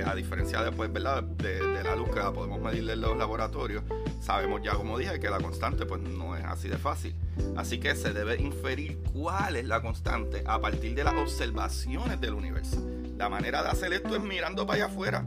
a 0.06 0.14
diferencia 0.14 0.62
de, 0.62 0.70
¿verdad? 0.70 1.22
De, 1.22 1.82
la 1.82 1.96
luz 1.96 2.10
que 2.10 2.20
podemos 2.20 2.60
medir 2.60 2.88
en 2.88 3.00
los 3.00 3.16
laboratorios, 3.16 3.82
sabemos 4.20 4.62
ya, 4.62 4.74
como 4.74 4.98
dije, 4.98 5.18
que 5.18 5.30
la 5.30 5.38
constante 5.38 5.86
pues, 5.86 6.00
no 6.00 6.36
es 6.36 6.44
así 6.44 6.68
de 6.68 6.78
fácil. 6.78 7.14
Así 7.56 7.78
que 7.78 7.94
se 7.94 8.12
debe 8.12 8.40
inferir 8.40 8.98
cuál 9.12 9.56
es 9.56 9.66
la 9.66 9.80
constante 9.80 10.42
a 10.46 10.60
partir 10.60 10.94
de 10.94 11.04
las 11.04 11.14
observaciones 11.14 12.20
del 12.20 12.34
universo. 12.34 12.86
La 13.16 13.28
manera 13.28 13.62
de 13.62 13.70
hacer 13.70 13.92
esto 13.92 14.14
es 14.14 14.22
mirando 14.22 14.66
para 14.66 14.84
allá 14.84 14.92
afuera 14.92 15.24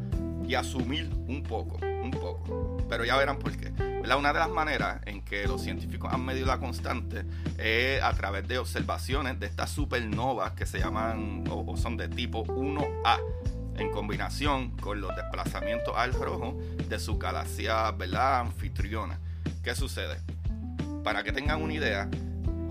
y 0.48 0.54
asumir 0.54 1.10
un 1.28 1.44
poco, 1.44 1.78
un 1.78 2.12
poco. 2.12 2.78
Pero 2.88 3.06
ya 3.06 3.18
verán 3.18 3.40
por 3.40 3.56
qué. 3.58 3.74
Una 4.18 4.32
de 4.32 4.40
las 4.40 4.50
maneras 4.50 5.02
en 5.08 5.22
que 5.24 5.48
los 5.48 5.62
científicos 5.62 6.14
han 6.14 6.24
medido 6.24 6.46
la 6.46 6.60
constante 6.60 7.26
es 7.58 8.02
a 8.04 8.14
través 8.14 8.48
de 8.48 8.60
observaciones 8.60 9.40
de 9.40 9.48
estas 9.48 9.72
supernovas 9.72 10.52
que 10.52 10.66
se 10.66 10.80
llaman 10.80 11.44
o, 11.50 11.76
son 11.76 11.98
de 11.98 12.08
tipo 12.08 12.46
1A 12.46 13.20
en 13.78 13.92
combinación 13.92 14.72
con 14.78 15.02
los 15.02 15.16
desplazamientos 15.16 15.94
al 15.96 16.14
rojo 16.14 16.58
de 16.88 17.00
su 17.00 17.18
galaxia 17.18 17.92
¿verdad? 17.92 18.40
anfitriona. 18.42 19.20
¿Qué 19.64 19.76
sucede? 19.76 20.18
para 21.06 21.24
que 21.24 21.32
tengan 21.32 21.62
una 21.62 21.74
idea, 21.74 22.10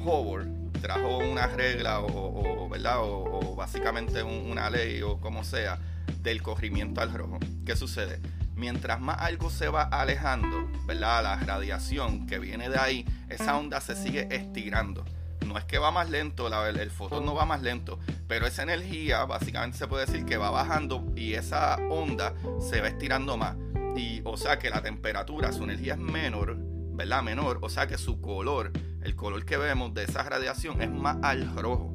Hubble 0.04 0.50
trajo 0.82 1.18
una 1.18 1.46
regla 1.46 2.00
o, 2.00 2.68
¿verdad? 2.68 2.96
o, 2.99 3.54
básicamente 3.54 4.25
una 4.25 4.68
ley 4.68 5.00
o 5.02 5.20
como 5.20 5.44
sea 5.44 5.78
del 6.20 6.42
corrimiento 6.42 7.00
al 7.00 7.14
rojo. 7.14 7.38
¿Qué 7.64 7.76
sucede? 7.76 8.20
Mientras 8.56 9.00
más 9.00 9.20
algo 9.20 9.50
se 9.50 9.68
va 9.68 9.84
alejando, 9.84 10.68
¿verdad? 10.84 11.23
La 11.23 11.37
radiación 11.37 12.26
que 12.26 12.40
viene 12.40 12.68
de 12.68 12.76
ahí, 12.76 13.06
esa 13.28 13.56
onda 13.56 13.80
se 13.80 13.94
sigue 13.94 14.26
estirando. 14.34 15.04
No 15.46 15.58
es 15.58 15.64
que 15.64 15.78
va 15.78 15.90
más 15.90 16.10
lento, 16.10 16.46
el, 16.46 16.78
el 16.78 16.90
fotón 16.90 17.24
no 17.24 17.34
va 17.34 17.44
más 17.44 17.62
lento, 17.62 17.98
pero 18.26 18.46
esa 18.46 18.62
energía 18.62 19.24
básicamente 19.24 19.78
se 19.78 19.86
puede 19.86 20.06
decir 20.06 20.24
que 20.24 20.36
va 20.36 20.50
bajando 20.50 21.04
y 21.14 21.34
esa 21.34 21.76
onda 21.90 22.34
se 22.60 22.80
va 22.80 22.88
estirando 22.88 23.36
más. 23.36 23.56
Y 23.96 24.22
o 24.24 24.36
sea 24.36 24.58
que 24.58 24.70
la 24.70 24.82
temperatura, 24.82 25.52
su 25.52 25.64
energía 25.64 25.94
es 25.94 26.00
menor, 26.00 26.56
¿verdad? 26.94 27.22
Menor, 27.22 27.58
o 27.62 27.68
sea 27.68 27.86
que 27.86 27.98
su 27.98 28.20
color, 28.20 28.72
el 29.02 29.14
color 29.14 29.44
que 29.44 29.56
vemos 29.56 29.94
de 29.94 30.04
esa 30.04 30.22
radiación 30.22 30.80
es 30.82 30.90
más 30.90 31.18
al 31.22 31.54
rojo, 31.56 31.92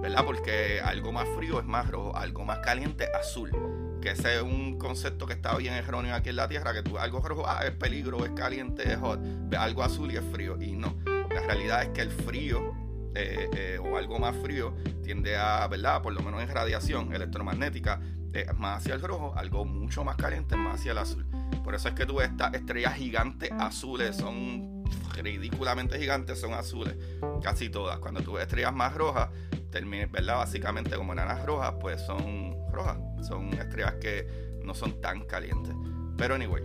¿verdad? 0.00 0.24
Porque 0.24 0.80
algo 0.82 1.12
más 1.12 1.28
frío 1.36 1.60
es 1.60 1.66
más 1.66 1.88
rojo, 1.90 2.16
algo 2.16 2.44
más 2.44 2.58
caliente 2.60 3.08
azul. 3.18 3.50
Que 4.00 4.12
ese 4.12 4.36
es 4.36 4.42
un 4.42 4.78
concepto 4.78 5.26
que 5.26 5.32
está 5.32 5.56
bien 5.56 5.74
erróneo 5.74 6.14
aquí 6.14 6.28
en 6.28 6.36
la 6.36 6.48
Tierra, 6.48 6.72
que 6.72 6.82
tú 6.82 6.98
algo 6.98 7.20
rojo, 7.20 7.44
ah, 7.48 7.64
es 7.64 7.72
peligro, 7.72 8.24
es 8.24 8.30
caliente, 8.30 8.92
es 8.92 8.98
hot, 8.98 9.20
algo 9.56 9.82
azul 9.82 10.12
y 10.12 10.16
es 10.16 10.24
frío. 10.32 10.56
Y 10.60 10.72
no, 10.72 10.96
la 11.32 11.40
realidad 11.40 11.82
es 11.82 11.88
que 11.90 12.02
el 12.02 12.10
frío 12.10 12.74
eh, 13.14 13.48
eh, 13.54 13.78
o 13.78 13.96
algo 13.96 14.18
más 14.18 14.36
frío 14.36 14.74
tiende 15.02 15.36
a, 15.36 15.66
¿verdad? 15.66 16.02
Por 16.02 16.12
lo 16.12 16.20
menos 16.22 16.42
en 16.42 16.48
radiación 16.48 17.12
electromagnética, 17.12 18.00
es 18.32 18.56
más 18.58 18.78
hacia 18.78 18.94
el 18.94 19.00
rojo, 19.00 19.32
algo 19.36 19.64
mucho 19.64 20.04
más 20.04 20.16
caliente 20.16 20.56
más 20.56 20.80
hacia 20.80 20.92
el 20.92 20.98
azul. 20.98 21.26
Por 21.64 21.74
eso 21.74 21.88
es 21.88 21.94
que 21.94 22.06
tú 22.06 22.16
ves 22.16 22.30
estas 22.30 22.54
estrellas 22.54 22.94
gigantes 22.94 23.50
azules, 23.52 24.16
son 24.16 24.84
ridículamente 25.16 25.98
gigantes, 25.98 26.40
son 26.40 26.52
azules, 26.54 26.94
casi 27.42 27.68
todas. 27.70 27.98
Cuando 27.98 28.20
tú 28.20 28.34
ves 28.34 28.42
estrellas 28.42 28.72
más 28.72 28.94
rojas, 28.94 29.30
¿verdad? 30.10 30.36
Básicamente 30.36 30.96
como 30.96 31.12
enanas 31.12 31.44
rojas, 31.44 31.74
pues 31.80 32.00
son 32.02 32.56
rojas, 32.72 32.98
son 33.26 33.52
estrellas 33.54 33.94
que 34.00 34.26
no 34.62 34.74
son 34.74 35.00
tan 35.00 35.24
calientes. 35.24 35.74
Pero 36.16 36.34
anyway, 36.34 36.62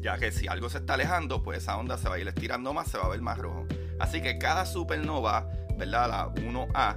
ya 0.00 0.18
que 0.18 0.32
si 0.32 0.48
algo 0.48 0.68
se 0.68 0.78
está 0.78 0.94
alejando, 0.94 1.42
pues 1.42 1.58
esa 1.58 1.76
onda 1.76 1.98
se 1.98 2.08
va 2.08 2.16
a 2.16 2.18
ir 2.18 2.28
estirando 2.28 2.72
más, 2.72 2.88
se 2.88 2.98
va 2.98 3.04
a 3.04 3.08
ver 3.08 3.20
más 3.20 3.38
rojo. 3.38 3.66
Así 3.98 4.20
que 4.20 4.38
cada 4.38 4.66
supernova, 4.66 5.48
¿verdad? 5.76 6.08
La 6.08 6.28
1A, 6.34 6.96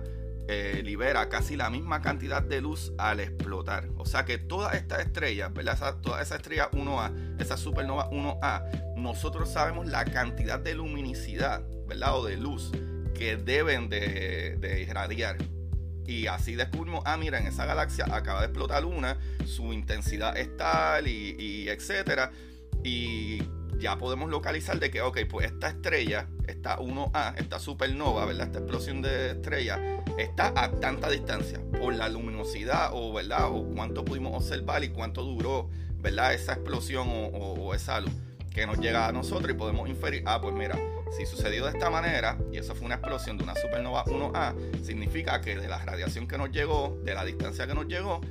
eh, 0.52 0.82
libera 0.84 1.30
casi 1.30 1.56
la 1.56 1.70
misma 1.70 2.02
cantidad 2.02 2.42
de 2.42 2.60
luz 2.60 2.92
al 2.98 3.20
explotar. 3.20 3.88
O 3.98 4.06
sea 4.08 4.26
que 4.26 4.40
todas 4.40 4.74
estas 4.74 5.02
estrellas, 5.02 5.54
¿verdad? 5.54 5.76
Esa, 5.76 6.02
toda 6.02 6.24
esa 6.24 6.38
estrella 6.38 6.72
1A, 6.72 7.40
esa 7.40 7.56
supernova 7.56 8.10
1A, 8.10 8.96
nosotros 8.96 9.50
sabemos 9.50 9.86
la 9.86 10.06
cantidad 10.06 10.60
de 10.60 10.74
luminicidad, 10.74 11.62
¿verdad? 11.88 12.18
O 12.18 12.26
de 12.26 12.38
luz 12.38 12.72
que 13.14 13.38
deben 13.38 13.90
de, 13.90 14.86
irradiar. 14.90 15.38
Y 16.08 16.26
así 16.26 16.56
descubrimos, 16.56 17.04
ah, 17.06 17.16
mira, 17.16 17.38
en 17.40 17.46
esa 17.46 17.68
galaxia 17.68 18.06
acaba 18.12 18.40
de 18.40 18.48
explotar 18.48 18.86
una, 18.86 19.20
su 19.46 19.72
intensidad 19.72 20.36
es 20.36 20.58
tal 20.58 21.08
y, 21.08 21.36
y 21.38 21.70
etcétera. 21.70 22.32
Y 22.84 23.42
ya 23.80 23.98
podemos 23.98 24.30
localizar 24.30 24.80
de 24.80 24.92
que, 24.92 25.02
ok, 25.02 25.20
pues 25.30 25.48
esta 25.48 25.70
estrella, 25.70 26.28
esta 26.48 26.78
1A, 26.78 27.36
esta 27.38 27.60
supernova, 27.60 28.26
¿verdad? 28.26 28.48
Esta 28.48 28.60
explosión 28.60 29.02
de 29.02 29.32
estrella, 29.32 29.80
está 30.18 30.54
a 30.56 30.72
tanta 30.72 31.10
distancia 31.10 31.60
por 31.80 31.94
la 31.96 32.10
luminosidad 32.10 32.92
o, 32.94 33.14
¿verdad? 33.14 33.50
O 33.50 33.64
cuánto 33.74 34.04
pudimos 34.04 34.36
observar 34.36 34.84
y 34.84 34.90
cuánto 34.90 35.24
duró, 35.24 35.70
¿verdad? 36.02 36.34
Esa 36.34 36.54
explosión 36.54 37.08
o, 37.10 37.74
esa 37.74 38.02
luz 38.02 38.12
que 38.54 38.66
nos 38.66 38.80
llega 38.80 39.08
a 39.08 39.12
nosotros 39.12 39.52
y 39.52 39.54
podemos 39.54 39.88
inferir, 39.88 40.24
ah, 40.26 40.42
pues 40.42 40.54
mira, 40.54 40.78
si 41.16 41.26
sucedió 41.26 41.66
de 41.66 41.72
esta 41.72 41.90
manera 41.90 42.38
y 42.52 42.58
eso 42.58 42.76
fue 42.76 42.88
una 42.88 42.96
explosión 42.96 43.38
de 43.38 43.44
una 43.44 43.56
supernova 43.56 44.04
1A, 44.06 44.84
significa 44.84 45.40
que 45.40 45.56
de 45.56 45.68
la 45.68 45.78
radiación 45.78 46.28
que 46.28 46.38
nos 46.38 46.50
llegó, 46.50 47.00
de 47.04 47.14
la 47.14 47.24
distancia 47.24 47.68
que 47.68 47.76
nos 47.76 47.88
llegó, 47.88 48.22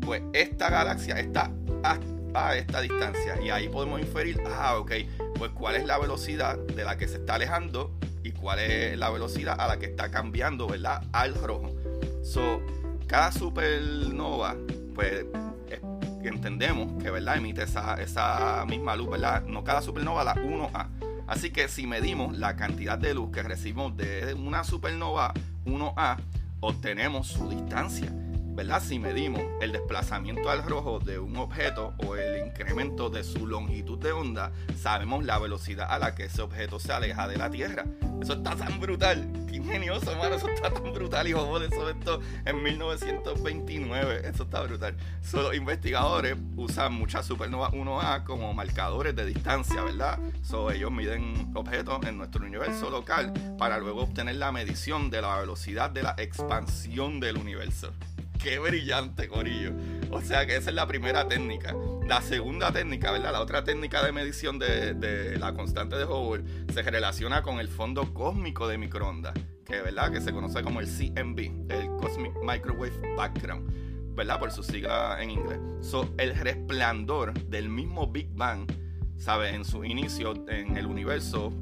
pues 0.00 0.22
esta 0.32 0.68
galaxia 0.68 1.18
está 1.18 1.52
a 1.84 1.98
a 2.34 2.56
esta 2.56 2.80
distancia. 2.80 3.40
Y 3.42 3.50
ahí 3.50 3.68
podemos 3.68 4.00
inferir, 4.00 4.40
ah, 4.46 4.78
ok, 4.78 4.92
pues 5.36 5.50
cuál 5.52 5.76
es 5.76 5.86
la 5.86 5.98
velocidad 5.98 6.58
de 6.58 6.84
la 6.84 6.96
que 6.96 7.08
se 7.08 7.16
está 7.16 7.34
alejando 7.34 7.92
y 8.22 8.32
cuál 8.32 8.58
es 8.58 8.98
la 8.98 9.10
velocidad 9.10 9.56
a 9.58 9.68
la 9.68 9.78
que 9.78 9.86
está 9.86 10.10
cambiando, 10.10 10.66
¿verdad? 10.66 11.02
Al 11.12 11.34
rojo. 11.34 11.74
So, 12.22 12.60
cada 13.06 13.32
supernova, 13.32 14.56
pues 14.94 15.24
entendemos 16.22 17.02
que, 17.02 17.10
¿verdad? 17.10 17.36
Emite 17.36 17.62
esa, 17.62 17.94
esa 17.94 18.64
misma 18.66 18.96
luz, 18.96 19.10
¿verdad? 19.10 19.44
No 19.44 19.64
cada 19.64 19.82
supernova, 19.82 20.24
la 20.24 20.34
1A. 20.34 20.88
Así 21.26 21.50
que 21.50 21.68
si 21.68 21.86
medimos 21.86 22.36
la 22.36 22.56
cantidad 22.56 22.98
de 22.98 23.14
luz 23.14 23.30
que 23.32 23.42
recibimos 23.42 23.96
de 23.96 24.34
una 24.34 24.64
supernova 24.64 25.34
1A, 25.66 26.18
obtenemos 26.60 27.28
su 27.28 27.48
distancia 27.48 28.12
¿verdad? 28.58 28.82
Si 28.82 28.98
medimos 28.98 29.40
el 29.60 29.70
desplazamiento 29.70 30.50
al 30.50 30.64
rojo 30.64 30.98
de 30.98 31.20
un 31.20 31.36
objeto 31.36 31.94
o 31.98 32.16
el 32.16 32.44
incremento 32.44 33.08
de 33.08 33.22
su 33.22 33.46
longitud 33.46 34.00
de 34.00 34.10
onda, 34.10 34.50
sabemos 34.76 35.24
la 35.24 35.38
velocidad 35.38 35.86
a 35.88 36.00
la 36.00 36.16
que 36.16 36.24
ese 36.24 36.42
objeto 36.42 36.80
se 36.80 36.92
aleja 36.92 37.28
de 37.28 37.36
la 37.36 37.50
Tierra. 37.50 37.84
Eso 38.20 38.32
está 38.32 38.56
tan 38.56 38.80
brutal, 38.80 39.30
qué 39.46 39.58
ingenioso, 39.58 40.12
mano, 40.16 40.34
eso 40.34 40.48
está 40.48 40.72
tan 40.72 40.92
brutal, 40.92 41.28
hijo 41.28 41.60
de 41.60 41.68
eso 41.68 41.88
esto 41.88 42.20
en 42.44 42.60
1929, 42.60 44.22
eso 44.28 44.42
está 44.42 44.62
brutal. 44.62 44.96
So, 45.22 45.40
los 45.40 45.54
investigadores 45.54 46.36
usan 46.56 46.94
muchas 46.94 47.26
supernova 47.26 47.70
1A 47.70 48.24
como 48.24 48.52
marcadores 48.54 49.14
de 49.14 49.24
distancia, 49.24 49.84
¿verdad? 49.84 50.18
So, 50.42 50.72
ellos 50.72 50.90
miden 50.90 51.52
objetos 51.54 52.04
en 52.04 52.18
nuestro 52.18 52.44
universo 52.44 52.90
local 52.90 53.32
para 53.56 53.78
luego 53.78 54.02
obtener 54.02 54.34
la 54.34 54.50
medición 54.50 55.10
de 55.10 55.22
la 55.22 55.38
velocidad 55.38 55.90
de 55.90 56.02
la 56.02 56.16
expansión 56.18 57.20
del 57.20 57.36
universo. 57.36 57.92
Qué 58.38 58.60
brillante, 58.60 59.26
Corillo. 59.26 59.72
O 60.10 60.20
sea 60.20 60.46
que 60.46 60.56
esa 60.56 60.70
es 60.70 60.76
la 60.76 60.86
primera 60.86 61.26
técnica. 61.26 61.74
La 62.06 62.22
segunda 62.22 62.72
técnica, 62.72 63.10
¿verdad? 63.10 63.32
La 63.32 63.40
otra 63.40 63.64
técnica 63.64 64.04
de 64.04 64.12
medición 64.12 64.58
de, 64.58 65.36
la 65.38 65.52
constante 65.54 65.96
de 65.96 66.04
Hubble 66.04 66.44
se 66.72 66.82
relaciona 66.82 67.42
con 67.42 67.58
el 67.58 67.68
fondo 67.68 68.14
cósmico 68.14 68.68
de 68.68 68.78
microondas, 68.78 69.34
que, 69.66 69.82
¿verdad? 69.82 70.12
que 70.12 70.20
se 70.20 70.32
conoce 70.32 70.62
como 70.62 70.80
el 70.80 70.86
CMB, 70.86 71.70
el 71.70 71.88
Cosmic 72.00 72.32
Microwave 72.40 73.14
Background, 73.16 74.14
¿verdad? 74.14 74.38
por 74.38 74.52
su 74.52 74.62
sigla 74.62 75.18
en 75.20 75.30
inglés. 75.30 75.58
So, 75.80 76.14
el 76.16 76.34
resplandor 76.36 77.34
del 77.44 77.68
mismo 77.68 78.06
Big 78.06 78.28
Bang, 78.32 78.70
¿sabes? 79.18 79.52
En 79.52 79.64
su 79.64 79.84
inicio 79.84 80.32
en 80.48 80.76
el 80.76 80.86
universo, 80.86 81.52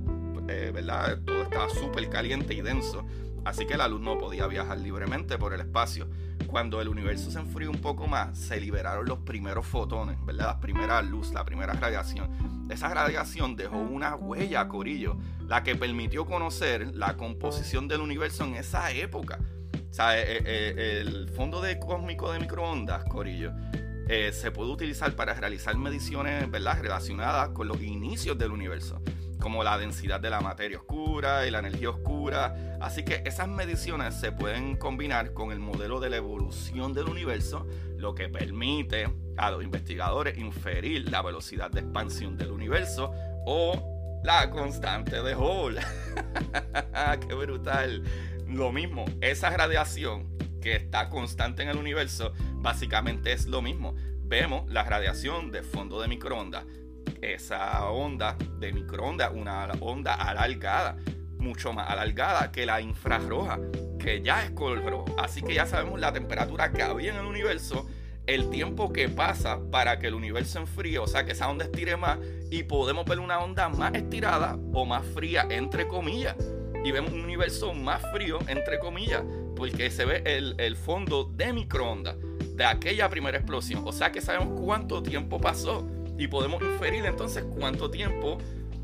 eh, 0.48 0.70
¿verdad? 0.72 1.18
Todo 1.24 1.42
estaba 1.42 1.70
súper 1.70 2.08
caliente 2.10 2.52
y 2.52 2.60
denso 2.60 3.04
así 3.46 3.64
que 3.64 3.76
la 3.76 3.88
luz 3.88 4.00
no 4.00 4.18
podía 4.18 4.46
viajar 4.48 4.78
libremente 4.78 5.38
por 5.38 5.54
el 5.54 5.60
espacio. 5.60 6.08
Cuando 6.56 6.80
el 6.80 6.88
universo 6.88 7.30
se 7.30 7.38
enfrió 7.38 7.70
un 7.70 7.82
poco 7.82 8.06
más, 8.06 8.38
se 8.38 8.58
liberaron 8.58 9.04
los 9.04 9.18
primeros 9.18 9.66
fotones, 9.66 10.16
¿verdad? 10.24 10.46
La 10.46 10.58
primera 10.58 11.02
luz, 11.02 11.34
la 11.34 11.44
primera 11.44 11.74
radiación. 11.74 12.66
Esa 12.70 12.88
radiación 12.94 13.56
dejó 13.56 13.76
una 13.76 14.14
huella, 14.14 14.66
Corillo, 14.66 15.18
la 15.46 15.62
que 15.62 15.76
permitió 15.76 16.24
conocer 16.24 16.96
la 16.96 17.18
composición 17.18 17.88
del 17.88 18.00
universo 18.00 18.44
en 18.44 18.54
esa 18.54 18.90
época. 18.90 19.38
O 19.90 19.92
sea, 19.92 20.18
eh, 20.18 20.24
eh, 20.46 21.02
el 21.02 21.28
fondo 21.28 21.60
de 21.60 21.78
cósmico 21.78 22.32
de 22.32 22.38
microondas, 22.38 23.04
Corillo, 23.04 23.52
eh, 24.08 24.32
se 24.32 24.50
puede 24.50 24.70
utilizar 24.70 25.14
para 25.14 25.34
realizar 25.34 25.76
mediciones 25.76 26.50
¿verdad? 26.50 26.80
relacionadas 26.80 27.50
con 27.50 27.68
los 27.68 27.82
inicios 27.82 28.38
del 28.38 28.52
universo 28.52 29.02
como 29.40 29.62
la 29.62 29.78
densidad 29.78 30.20
de 30.20 30.30
la 30.30 30.40
materia 30.40 30.78
oscura 30.78 31.46
y 31.46 31.50
la 31.50 31.58
energía 31.58 31.90
oscura. 31.90 32.78
Así 32.80 33.04
que 33.04 33.22
esas 33.24 33.48
mediciones 33.48 34.14
se 34.14 34.32
pueden 34.32 34.76
combinar 34.76 35.32
con 35.32 35.52
el 35.52 35.58
modelo 35.58 36.00
de 36.00 36.10
la 36.10 36.16
evolución 36.16 36.92
del 36.94 37.08
universo, 37.08 37.66
lo 37.96 38.14
que 38.14 38.28
permite 38.28 39.08
a 39.36 39.50
los 39.50 39.62
investigadores 39.62 40.38
inferir 40.38 41.10
la 41.10 41.22
velocidad 41.22 41.70
de 41.70 41.80
expansión 41.80 42.36
del 42.36 42.50
universo 42.50 43.12
o 43.46 44.20
la 44.24 44.50
constante 44.50 45.22
de 45.22 45.34
Hall. 45.34 45.78
¡Qué 47.28 47.34
brutal! 47.34 48.02
Lo 48.48 48.72
mismo, 48.72 49.04
esa 49.20 49.50
radiación 49.50 50.36
que 50.60 50.76
está 50.76 51.08
constante 51.08 51.62
en 51.62 51.68
el 51.68 51.76
universo, 51.76 52.32
básicamente 52.54 53.32
es 53.32 53.46
lo 53.46 53.62
mismo. 53.62 53.94
Vemos 54.22 54.68
la 54.68 54.82
radiación 54.82 55.52
de 55.52 55.62
fondo 55.62 56.00
de 56.00 56.08
microondas 56.08 56.64
esa 57.22 57.88
onda 57.90 58.36
de 58.58 58.72
microondas, 58.72 59.32
una 59.34 59.66
onda 59.80 60.14
alargada, 60.14 60.96
mucho 61.38 61.72
más 61.72 61.88
alargada 61.90 62.50
que 62.50 62.66
la 62.66 62.80
infrarroja, 62.80 63.58
que 63.98 64.22
ya 64.22 64.44
es 64.44 64.50
color 64.50 64.84
rojo. 64.84 65.16
Así 65.18 65.42
que 65.42 65.54
ya 65.54 65.66
sabemos 65.66 66.00
la 66.00 66.12
temperatura 66.12 66.72
que 66.72 66.82
había 66.82 67.12
en 67.12 67.18
el 67.18 67.26
universo, 67.26 67.86
el 68.26 68.50
tiempo 68.50 68.92
que 68.92 69.08
pasa 69.08 69.60
para 69.70 69.98
que 69.98 70.08
el 70.08 70.14
universo 70.14 70.58
enfríe, 70.58 70.98
o 70.98 71.06
sea 71.06 71.24
que 71.24 71.32
esa 71.32 71.48
onda 71.48 71.64
estire 71.64 71.96
más 71.96 72.18
y 72.50 72.64
podemos 72.64 73.04
ver 73.04 73.20
una 73.20 73.38
onda 73.38 73.68
más 73.68 73.94
estirada 73.94 74.58
o 74.72 74.84
más 74.84 75.04
fría, 75.06 75.46
entre 75.50 75.86
comillas. 75.86 76.36
Y 76.84 76.92
vemos 76.92 77.12
un 77.12 77.22
universo 77.22 77.74
más 77.74 78.00
frío, 78.12 78.38
entre 78.46 78.78
comillas, 78.78 79.22
porque 79.56 79.90
se 79.90 80.04
ve 80.04 80.22
el, 80.24 80.76
fondo 80.76 81.24
de 81.24 81.52
microondas 81.52 82.16
de 82.54 82.64
aquella 82.64 83.08
primera 83.08 83.38
explosión. 83.38 83.82
O 83.84 83.92
sea 83.92 84.12
que 84.12 84.20
sabemos 84.20 84.60
cuánto 84.60 85.02
tiempo 85.02 85.40
pasó 85.40 85.84
y 86.18 86.28
podemos 86.28 86.62
inferir 86.62 87.04
entonces 87.04 87.44
cuánto 87.58 87.90
tiempo 87.90 88.38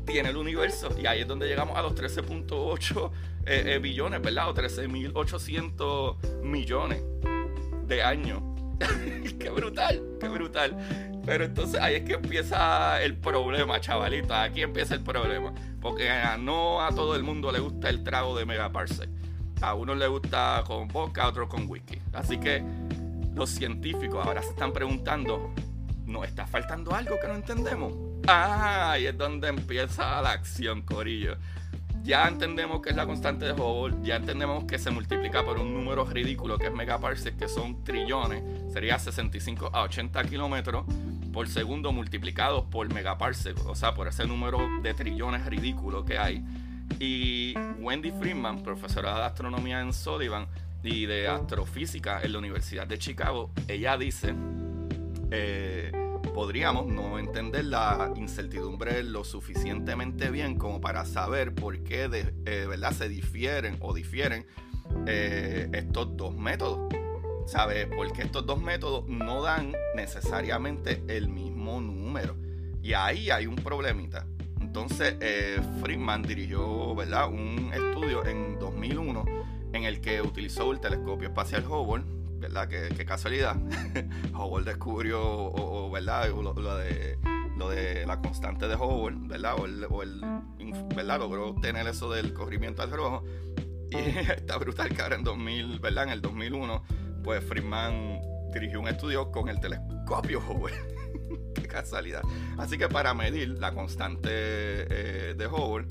tiene 0.05 0.29
el 0.29 0.37
universo. 0.37 0.89
Y 0.99 1.05
ahí 1.05 1.21
es 1.21 1.27
donde 1.27 1.47
llegamos 1.47 1.77
a 1.77 1.81
los 1.81 1.95
13.8 1.95 3.11
eh, 3.45 3.63
eh, 3.65 3.79
billones, 3.79 4.21
¿verdad? 4.21 4.49
O 4.49 4.53
13.800 4.53 6.41
millones 6.43 7.01
de 7.87 8.03
años. 8.03 8.41
qué 9.39 9.49
brutal, 9.49 10.01
qué 10.19 10.27
brutal. 10.27 10.77
Pero 11.25 11.45
entonces 11.45 11.79
ahí 11.79 11.95
es 11.95 12.03
que 12.03 12.13
empieza 12.13 13.01
el 13.01 13.15
problema, 13.15 13.79
chavalita. 13.79 14.43
Aquí 14.43 14.61
empieza 14.61 14.93
el 14.93 15.01
problema. 15.01 15.53
Porque 15.81 16.09
no 16.39 16.81
a 16.81 16.89
todo 16.89 17.15
el 17.15 17.23
mundo 17.23 17.51
le 17.51 17.59
gusta 17.59 17.89
el 17.89 18.03
trago 18.03 18.37
de 18.37 18.45
megaparsec. 18.45 19.09
A 19.61 19.73
unos 19.75 19.97
le 19.97 20.07
gusta 20.07 20.63
con 20.67 20.89
vodka, 20.89 21.23
a 21.23 21.29
otros 21.29 21.47
con 21.47 21.69
whisky. 21.69 22.01
Así 22.11 22.37
que 22.37 22.61
los 23.33 23.49
científicos 23.49 24.25
ahora 24.25 24.41
se 24.41 24.49
están 24.49 24.73
preguntando 24.73 25.53
nos 26.13 26.25
está 26.25 26.47
faltando 26.47 26.93
algo 26.93 27.19
que 27.19 27.27
no 27.27 27.35
entendemos. 27.35 27.93
Ah, 28.27 28.91
ahí 28.91 29.07
es 29.07 29.17
donde 29.17 29.49
empieza 29.49 30.21
la 30.21 30.31
acción, 30.31 30.83
Corillo. 30.83 31.35
Ya 32.03 32.27
entendemos 32.27 32.81
que 32.81 32.89
es 32.89 32.95
la 32.95 33.05
constante 33.05 33.45
de 33.45 33.53
Hubble, 33.53 33.95
ya 34.03 34.17
entendemos 34.17 34.65
que 34.65 34.77
se 34.77 34.91
multiplica 34.91 35.43
por 35.43 35.57
un 35.57 35.73
número 35.73 36.05
ridículo 36.05 36.57
que 36.57 36.67
es 36.67 36.73
megaparsec, 36.73 37.37
que 37.37 37.47
son 37.47 37.83
trillones, 37.83 38.43
sería 38.73 38.99
65 38.99 39.69
a 39.73 39.83
80 39.83 40.23
kilómetros 40.25 40.85
por 41.31 41.47
segundo 41.47 41.93
multiplicados 41.93 42.65
por 42.65 42.93
megaparsec, 42.93 43.57
o 43.65 43.73
sea, 43.73 43.93
por 43.93 44.07
ese 44.09 44.27
número 44.27 44.59
de 44.81 44.93
trillones 44.93 45.45
ridículo 45.45 46.03
que 46.03 46.17
hay. 46.17 46.43
Y 46.99 47.57
Wendy 47.79 48.11
Friedman, 48.11 48.63
profesora 48.63 49.15
de 49.15 49.23
astronomía 49.23 49.79
en 49.79 49.93
Sullivan 49.93 50.47
y 50.83 51.05
de 51.05 51.29
astrofísica 51.29 52.21
en 52.21 52.33
la 52.33 52.39
Universidad 52.39 52.85
de 52.85 52.97
Chicago, 52.97 53.49
ella 53.69 53.97
dice 53.97 54.35
eh, 55.31 56.02
podríamos 56.33 56.87
no 56.87 57.19
entender 57.19 57.65
la 57.65 58.11
incertidumbre 58.15 59.03
lo 59.03 59.23
suficientemente 59.23 60.31
bien 60.31 60.57
como 60.57 60.81
para 60.81 61.05
saber 61.05 61.53
por 61.53 61.83
qué 61.83 62.09
eh, 62.45 62.65
¿verdad? 62.67 62.91
se 62.91 63.07
difieren 63.07 63.77
o 63.79 63.93
difieren 63.93 64.45
eh, 65.07 65.69
estos 65.73 66.17
dos 66.17 66.35
métodos. 66.35 66.93
¿Sabes? 67.45 67.87
Porque 67.93 68.21
estos 68.21 68.45
dos 68.45 68.61
métodos 68.61 69.05
no 69.07 69.43
dan 69.43 69.73
necesariamente 69.95 71.03
el 71.07 71.27
mismo 71.27 71.81
número. 71.81 72.37
Y 72.81 72.93
ahí 72.93 73.29
hay 73.31 73.47
un 73.47 73.55
problemita. 73.55 74.25
Entonces, 74.61 75.15
Friedman 75.81 76.23
dirigió 76.23 76.95
¿verdad? 76.95 77.27
un 77.27 77.69
estudio 77.73 78.25
en 78.25 78.57
2001 78.59 79.25
en 79.73 79.83
el 79.83 79.99
que 79.99 80.21
utilizó 80.21 80.71
el 80.71 80.79
telescopio 80.79 81.27
espacial 81.27 81.65
Hubble 81.67 82.22
¿verdad? 82.43 82.67
Qué, 82.67 83.05
casualidad. 83.05 83.55
Hubble 84.33 84.65
descubrió, 84.65 85.21
o, 85.23 85.89
¿verdad? 85.89 86.29
Lo, 86.29 86.53
de, 86.53 87.17
lo 87.57 87.69
de 87.69 88.05
la 88.05 88.19
constante 88.19 88.67
de 88.67 88.75
Hubble, 88.75 89.17
¿verdad? 89.27 89.55
O 89.57 90.03
el, 90.03 90.21
¿verdad? 90.93 91.19
Logró 91.19 91.49
obtener 91.49 91.87
eso 91.87 92.11
del 92.11 92.33
corrimiento 92.33 92.81
al 92.81 92.91
rojo. 92.91 93.23
Y 93.91 93.95
está 94.35 94.57
brutal 94.57 94.89
que 94.89 95.01
ahora 95.01 95.15
en 95.15 95.23
2000, 95.23 95.79
¿verdad? 95.79 96.03
En 96.05 96.09
el 96.09 96.21
2001, 96.21 96.83
pues 97.23 97.43
Friedman 97.45 98.19
dirigió 98.53 98.81
un 98.81 98.89
estudio 98.89 99.31
con 99.31 99.47
el 99.47 99.59
telescopio 99.61 100.39
Hubble. 100.39 100.75
Qué 101.55 101.67
casualidad. 101.67 102.23
Así 102.57 102.77
que 102.77 102.89
para 102.89 103.13
medir 103.13 103.57
la 103.57 103.73
constante 103.73 104.29
eh, 104.31 105.33
de 105.37 105.47
Hubble, 105.47 105.87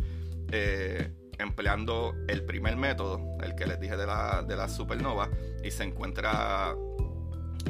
eh, 0.50 1.12
empleando 1.42 2.14
el 2.28 2.44
primer 2.44 2.76
método, 2.76 3.20
el 3.42 3.54
que 3.54 3.66
les 3.66 3.78
dije 3.80 3.96
de 3.96 4.06
la, 4.06 4.42
de 4.42 4.56
la 4.56 4.68
supernova, 4.68 5.28
y 5.62 5.70
se 5.70 5.84
encuentra 5.84 6.74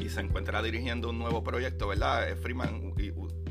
y 0.01 0.09
se 0.09 0.21
encuentra 0.21 0.61
dirigiendo 0.61 1.09
un 1.09 1.19
nuevo 1.19 1.43
proyecto, 1.43 1.87
¿verdad? 1.87 2.29
Eh, 2.29 2.35
Freeman 2.35 2.93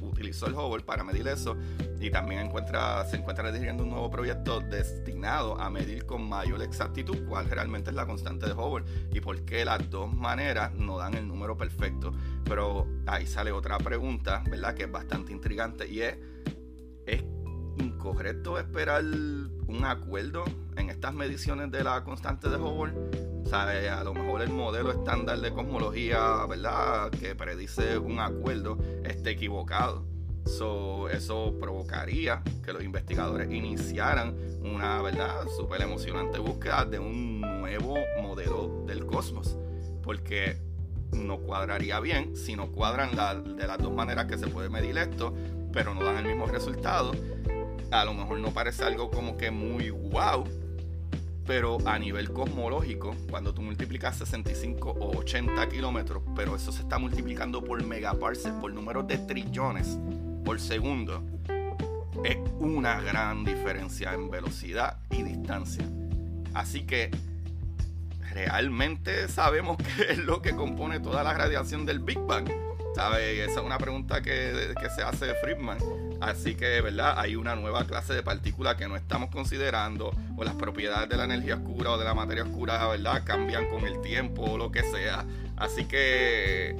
utilizó 0.01 0.47
el 0.47 0.55
Hubble 0.55 0.85
para 0.85 1.05
medir 1.05 1.27
eso 1.29 1.57
y 2.01 2.11
también 2.11 2.41
encuentra, 2.41 3.05
se 3.07 3.17
encuentra 3.17 3.51
dirigiendo 3.51 3.85
un 3.85 3.91
nuevo 3.91 4.11
proyecto 4.11 4.61
destinado 4.61 5.61
a 5.61 5.71
medir 5.71 6.05
con 6.05 6.29
mayor 6.29 6.63
exactitud 6.63 7.27
cuál 7.29 7.49
realmente 7.49 7.91
es 7.91 7.97
la 7.97 8.07
constante 8.07 8.47
de 8.47 8.53
Hubble 8.53 8.85
y 9.13 9.21
por 9.21 9.45
qué 9.45 9.65
las 9.65 9.89
dos 9.89 10.13
maneras 10.13 10.73
no 10.75 10.99
dan 10.99 11.15
el 11.15 11.27
número 11.27 11.57
perfecto. 11.57 12.13
Pero 12.45 12.87
ahí 13.07 13.27
sale 13.27 13.53
otra 13.53 13.79
pregunta, 13.79 14.43
¿verdad? 14.51 14.75
Que 14.75 14.85
es 14.85 14.91
bastante 14.91 15.33
intrigante 15.33 15.89
y 15.89 16.03
es, 16.03 16.15
¿es 16.15 16.19
incorrecto 17.83 18.59
esperar 18.59 19.03
un 19.03 19.85
acuerdo 19.85 20.45
en 20.77 20.91
estas 20.91 21.13
mediciones 21.15 21.71
de 21.71 21.85
la 21.85 22.03
constante 22.05 22.49
de 22.49 22.57
Hubble. 22.57 22.95
¿Sabe? 23.45 23.91
A 23.91 24.03
lo 24.05 24.15
mejor 24.15 24.43
el 24.43 24.51
modelo 24.51 24.93
estándar 24.93 25.41
de 25.41 25.53
cosmología, 25.53 26.47
¿verdad? 26.47 27.11
Que 27.11 27.35
predice 27.35 27.99
un 27.99 28.21
acuerdo 28.21 28.79
esté 29.05 29.31
equivocado. 29.31 30.07
eso 30.45 31.55
provocaría 31.61 32.43
que 32.65 32.73
los 32.73 32.83
investigadores 32.83 33.51
iniciaran 33.51 34.35
una, 34.63 35.03
¿verdad? 35.03 35.47
Súper 35.57 35.83
emocionante 35.83 36.39
búsqueda 36.39 36.85
de 36.85 36.99
un 36.99 37.41
nuevo 37.41 37.97
modelo 38.23 38.85
del 38.87 39.05
cosmos. 39.05 39.59
Porque 40.03 40.57
no 41.13 41.39
cuadraría 41.39 42.01
bien 42.01 42.37
si 42.37 42.57
no 42.57 42.73
cuadran 42.73 43.11
de 43.57 43.67
las 43.67 43.79
dos 43.79 43.93
maneras 43.93 44.27
que 44.27 44.39
se 44.39 44.47
puede 44.47 44.71
medir 44.71 44.97
esto, 44.97 45.35
pero 45.73 45.95
no 45.95 46.05
dan 46.05 46.19
el 46.19 46.27
mismo 46.27 46.47
resultado. 46.47 47.13
A 47.93 48.05
lo 48.05 48.15
mejor 48.15 48.41
no 48.41 48.51
parece 48.53 48.85
algo 48.85 49.11
como 49.11 49.37
que 49.37 49.51
muy 49.51 49.91
wow, 49.91 50.45
pero 51.47 51.77
a 51.85 51.99
nivel 51.99 52.33
cosmológico, 52.33 53.15
cuando 53.29 53.53
tú 53.53 53.61
multiplicas 53.61 54.17
65 54.17 54.97
o 54.99 55.19
80 55.19 55.69
kilómetros, 55.69 56.23
pero 56.35 56.57
eso 56.57 56.73
se 56.73 56.81
está 56.83 56.99
multiplicando 56.99 57.63
por 57.63 57.85
megaparsecs, 57.85 58.55
por 58.57 58.73
números 58.73 59.07
de 59.07 59.19
trillones 59.19 59.99
por 60.43 60.59
segundo, 60.59 61.23
es 62.25 62.39
una 62.59 63.01
gran 63.01 63.45
diferencia 63.45 64.15
en 64.15 64.31
velocidad 64.31 64.99
y 65.11 65.23
distancia. 65.23 65.85
Así 66.55 66.85
que 66.85 67.11
realmente 68.33 69.29
sabemos 69.29 69.77
qué 69.97 70.13
es 70.13 70.19
lo 70.19 70.41
que 70.41 70.55
compone 70.55 70.99
toda 71.01 71.23
la 71.23 71.35
radiación 71.35 71.85
del 71.85 71.99
Big 71.99 72.19
Bang. 72.21 72.49
¿Sabe? 72.95 73.43
Esa 73.45 73.61
es 73.61 73.67
una 73.67 73.79
pregunta 73.79 74.21
que, 74.21 74.75
que 74.81 74.91
se 74.91 75.03
hace 75.03 75.27
de 75.27 75.35
Friedman. 75.37 75.79
Así 76.23 76.55
que, 76.55 76.81
¿verdad? 76.81 77.15
Hay 77.19 77.35
una 77.35 77.57
nueva 77.57 77.85
clase 77.85 78.15
de 78.15 78.23
partículas 78.23 78.77
que 78.77 78.87
no 78.87 78.95
estamos 78.95 79.29
considerando, 79.31 80.15
o 80.37 80.45
las 80.45 80.55
propiedades 80.55 81.09
de 81.09 81.17
la 81.17 81.25
energía 81.25 81.57
oscura 81.57 81.91
o 81.91 81.99
de 81.99 82.05
la 82.05 82.15
materia 82.15 82.45
oscura, 82.45 82.87
¿verdad? 82.87 83.25
Cambian 83.25 83.69
con 83.69 83.85
el 83.85 84.01
tiempo 84.03 84.43
o 84.43 84.57
lo 84.57 84.71
que 84.71 84.85
sea. 84.85 85.25
Así 85.57 85.85
que 85.87 86.77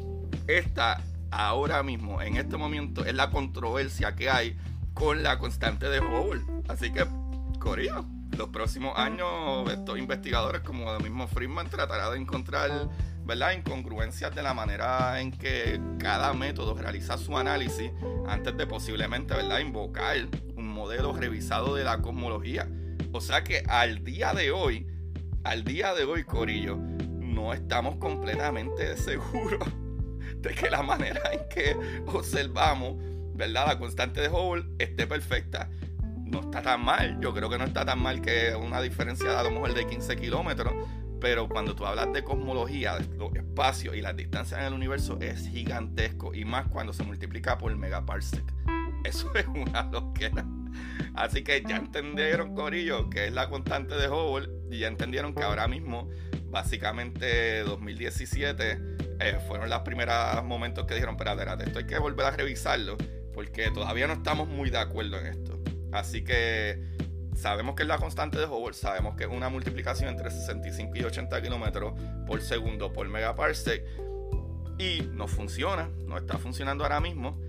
esta, 0.47 1.03
ahora 1.33 1.83
mismo, 1.83 2.23
en 2.23 2.37
este 2.37 2.57
momento, 2.57 3.05
es 3.05 3.15
la 3.15 3.31
controversia 3.31 4.15
que 4.15 4.31
hay 4.31 4.57
con 4.95 5.25
la 5.25 5.41
constante 5.41 5.89
de 5.89 5.99
Hubble. 5.99 6.43
Así 6.69 6.93
que, 6.93 7.05
Corea, 7.59 8.05
los 8.39 8.49
próximos 8.51 8.97
años, 8.97 9.69
estos 9.73 9.99
investigadores, 9.99 10.63
como 10.63 10.95
el 10.95 11.03
mismo 11.03 11.27
Friedman, 11.27 11.69
tratará 11.69 12.11
de 12.11 12.19
encontrar 12.19 12.71
¿verdad? 13.25 13.53
incongruencias 13.53 14.35
de 14.35 14.43
la 14.43 14.55
manera 14.55 15.21
en 15.21 15.31
que 15.31 15.81
cada 15.99 16.33
método 16.33 16.75
realiza 16.75 17.17
su 17.19 17.37
análisis 17.37 17.91
antes 18.27 18.57
de 18.57 18.67
posiblemente 18.67 19.35
¿verdad? 19.35 19.61
invocar 19.61 20.17
un 20.57 20.69
modelo 20.69 21.13
revisado 21.13 21.75
de 21.75 21.85
la 21.85 21.99
cosmología. 21.99 22.69
O 23.13 23.21
sea 23.21 23.45
que 23.45 23.63
al 23.69 24.05
día 24.05 24.33
de 24.33 24.51
hoy, 24.51 24.87
al 25.45 25.65
día 25.65 25.95
de 25.95 26.05
hoy, 26.05 26.25
Corillo, 26.25 26.77
no 26.77 27.53
estamos 27.53 27.97
completamente 27.97 28.97
seguros 28.97 29.69
de 30.39 30.55
que 30.55 30.71
la 30.71 30.83
manera 30.83 31.21
en 31.33 31.49
que 31.49 31.77
observamos 32.07 32.97
¿verdad? 33.35 33.67
la 33.67 33.79
constante 33.79 34.21
de 34.21 34.29
Hubble 34.29 34.65
esté 34.79 35.07
perfecta. 35.07 35.71
No 36.25 36.41
está 36.41 36.63
tan 36.63 36.83
mal, 36.83 37.19
yo 37.21 37.35
creo 37.35 37.51
que 37.51 37.59
no 37.59 37.65
está 37.65 37.85
tan 37.85 38.01
mal 38.01 38.23
que 38.23 38.55
una 38.55 38.81
diferencia 38.81 39.39
a 39.39 39.43
lo 39.43 39.51
mejor 39.51 39.75
de 39.75 39.87
15 39.87 40.17
kilómetros, 40.17 40.73
pero 41.23 41.49
cuando 41.49 41.77
tú 41.77 41.87
hablas 41.87 42.13
de 42.13 42.25
cosmología, 42.25 42.99
los 43.17 43.33
espacios 43.37 43.95
y 43.95 44.01
las 44.01 44.17
distancias 44.17 44.59
en 44.59 44.67
el 44.67 44.73
universo, 44.73 45.19
es 45.21 45.49
gigantesco. 45.49 46.35
Y 46.35 46.45
más 46.45 46.67
cuando 46.67 46.93
se 46.93 47.05
multiplica 47.05 47.59
por 47.59 47.75
megaparsec. 47.77 48.43
Eso 49.05 49.33
es 49.37 49.47
una 49.47 49.85
loquera. 49.85 50.45
Así 51.15 51.45
que 51.45 51.63
ya 51.63 51.77
entendieron, 51.77 52.57
Corillo, 52.57 53.09
que 53.09 53.29
es 53.29 53.33
la 53.33 53.49
constante 53.49 53.95
de 53.95 54.09
Hubble. 54.09 54.49
Y 54.69 54.81
ya 54.81 54.89
entendieron 54.89 55.33
que 55.33 55.45
ahora 55.45 55.69
mismo, 55.69 56.11
básicamente 56.51 57.61
2017, 57.61 58.81
eh, 59.21 59.39
fueron 59.47 59.71
los 59.71 59.83
primeros 59.83 60.43
momentos 60.45 60.87
que 60.87 60.95
dijeron: 60.95 61.15
espérate, 61.15 61.65
esto 61.65 61.79
hay 61.79 61.87
que 61.87 61.99
volver 62.01 62.27
a 62.27 62.31
revisarlo. 62.33 62.97
Porque 63.33 63.71
todavía 63.71 64.09
no 64.09 64.15
estamos 64.15 64.49
muy 64.49 64.71
de 64.71 64.79
acuerdo 64.79 65.21
en 65.21 65.27
esto. 65.27 65.63
Así 65.93 66.25
que 66.25 66.83
sabemos 67.43 67.75
que 67.75 67.83
es 67.83 67.89
la 67.89 67.99
constante 67.99 68.39
de 68.39 68.47
Hubble, 68.47 68.73
sabemos 68.73 69.17
que 69.17 69.25
es 69.25 69.31
una 69.31 69.49
multiplicación 69.49 70.09
entre 70.09 70.31
65 70.31 70.97
y 70.97 71.03
80 71.03 71.43
kilómetros 71.43 71.95
por 72.25 72.41
segundo 72.41 72.93
por 72.93 73.09
megaparsec 73.09 73.85
y 74.79 75.03
no 75.13 75.27
funciona, 75.27 75.91
no 76.07 76.17
está 76.17 76.39
funcionando 76.39 76.85
ahora 76.85 77.01
mismo 77.01 77.41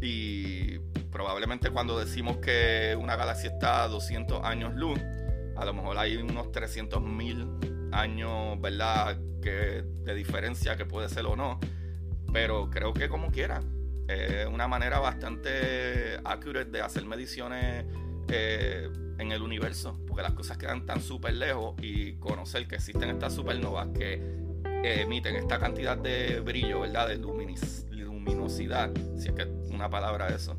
y 0.00 0.80
probablemente 1.12 1.70
cuando 1.70 2.00
decimos 2.00 2.38
que 2.38 2.96
una 3.00 3.14
galaxia 3.14 3.50
está 3.50 3.84
a 3.84 3.88
200 3.88 4.44
años 4.44 4.74
luz, 4.74 4.98
a 5.56 5.64
lo 5.64 5.72
mejor 5.72 5.98
hay 5.98 6.16
unos 6.16 6.50
300 6.50 7.00
mil 7.00 7.48
años, 7.92 8.60
¿verdad? 8.60 9.18
Que, 9.40 9.84
de 10.02 10.14
diferencia 10.16 10.76
que 10.76 10.84
puede 10.84 11.08
ser 11.08 11.26
o 11.26 11.36
no, 11.36 11.60
pero 12.32 12.70
creo 12.70 12.92
que 12.92 13.08
como 13.08 13.30
quiera, 13.30 13.62
es 14.08 14.46
una 14.46 14.66
manera 14.66 14.98
bastante 14.98 16.18
accurate 16.24 16.70
de 16.72 16.80
hacer 16.80 17.04
mediciones 17.04 17.84
eh, 18.30 18.88
en 19.18 19.32
el 19.32 19.42
universo, 19.42 19.98
porque 20.06 20.22
las 20.22 20.32
cosas 20.32 20.56
quedan 20.58 20.86
tan 20.86 21.00
súper 21.00 21.34
lejos 21.34 21.74
y 21.82 22.12
conocer 22.14 22.68
que 22.68 22.76
existen 22.76 23.10
estas 23.10 23.34
supernovas 23.34 23.88
que 23.88 24.14
eh, 24.64 25.02
emiten 25.02 25.34
esta 25.36 25.58
cantidad 25.58 25.96
de 25.96 26.40
brillo, 26.40 26.80
¿verdad? 26.80 27.08
De 27.08 27.16
luminosidad, 27.16 28.90
si 29.16 29.28
es 29.28 29.34
que 29.34 29.42
es 29.42 29.48
una 29.70 29.90
palabra 29.90 30.28
eso, 30.28 30.56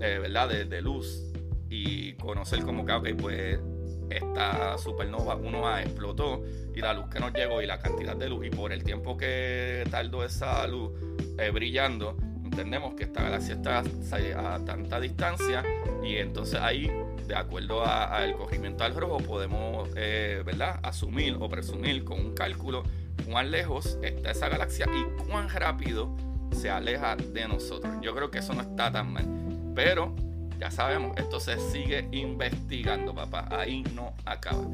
eh, 0.00 0.18
¿verdad? 0.20 0.48
De, 0.48 0.80
luz 0.80 1.24
y 1.68 2.14
conocer 2.14 2.62
como 2.62 2.86
que, 2.86 2.92
ok, 2.92 3.08
pues 3.20 3.60
esta 4.08 4.78
supernova 4.78 5.36
1A 5.36 5.82
explotó 5.82 6.42
y 6.74 6.80
la 6.80 6.94
luz 6.94 7.08
que 7.10 7.20
nos 7.20 7.34
llegó 7.34 7.60
y 7.60 7.66
la 7.66 7.78
cantidad 7.78 8.16
de 8.16 8.30
luz 8.30 8.46
y 8.46 8.50
por 8.50 8.72
el 8.72 8.82
tiempo 8.84 9.18
que 9.18 9.84
tardó 9.90 10.24
esa 10.24 10.66
luz 10.66 10.92
brillando, 11.52 12.16
entendemos 12.58 12.94
que 12.94 13.04
esta 13.04 13.22
galaxia 13.22 13.54
está 13.54 13.78
a 13.78 14.58
tanta 14.64 14.98
distancia 14.98 15.62
y 16.02 16.16
entonces 16.16 16.58
ahí 16.60 16.90
de 17.28 17.36
acuerdo 17.36 17.86
al 17.86 18.34
corrimiento 18.34 18.82
al 18.82 18.96
rojo, 18.96 19.18
podemos 19.18 19.88
eh, 19.94 20.42
asumir 20.82 21.36
o 21.38 21.48
presumir 21.48 22.02
con 22.02 22.18
un 22.18 22.34
cálculo 22.34 22.82
cuán 23.30 23.52
lejos 23.52 23.96
está 24.02 24.32
esa 24.32 24.48
galaxia 24.48 24.86
y 24.92 25.04
cuán 25.24 25.48
rápido 25.50 26.16
se 26.50 26.68
aleja 26.68 27.14
de 27.14 27.46
nosotros. 27.46 27.94
Yo 28.02 28.12
creo 28.14 28.32
que 28.32 28.38
eso 28.38 28.54
no 28.54 28.62
está 28.62 28.90
tan 28.90 29.12
mal. 29.12 29.24
Pero 29.76 30.12
ya 30.58 30.72
sabemos, 30.72 31.16
esto 31.16 31.38
se 31.38 31.60
sigue 31.70 32.08
investigando, 32.10 33.14
papá. 33.14 33.46
Ahí 33.50 33.84
no 33.94 34.14
acaba. 34.24 34.64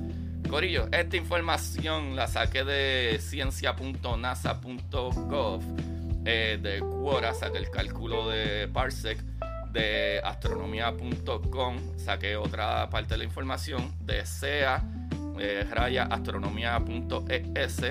Corillo, 0.48 0.88
esta 0.90 1.16
información 1.16 2.16
la 2.16 2.28
saqué 2.28 2.64
de 2.64 3.18
ciencia.nasa.gov. 3.20 5.93
Eh, 6.24 6.58
de 6.60 6.80
Quora 6.80 7.34
saqué 7.34 7.58
el 7.58 7.70
cálculo 7.70 8.28
de 8.28 8.68
Parsec 8.68 9.22
de 9.74 10.22
astronomía.com 10.24 11.98
saqué 11.98 12.36
otra 12.36 12.88
parte 12.88 13.14
de 13.14 13.18
la 13.18 13.24
información 13.24 13.92
de 14.00 14.24
SEA, 14.24 14.82
eh, 15.38 15.66
raya 15.68 16.04
astronomía.es 16.04 17.82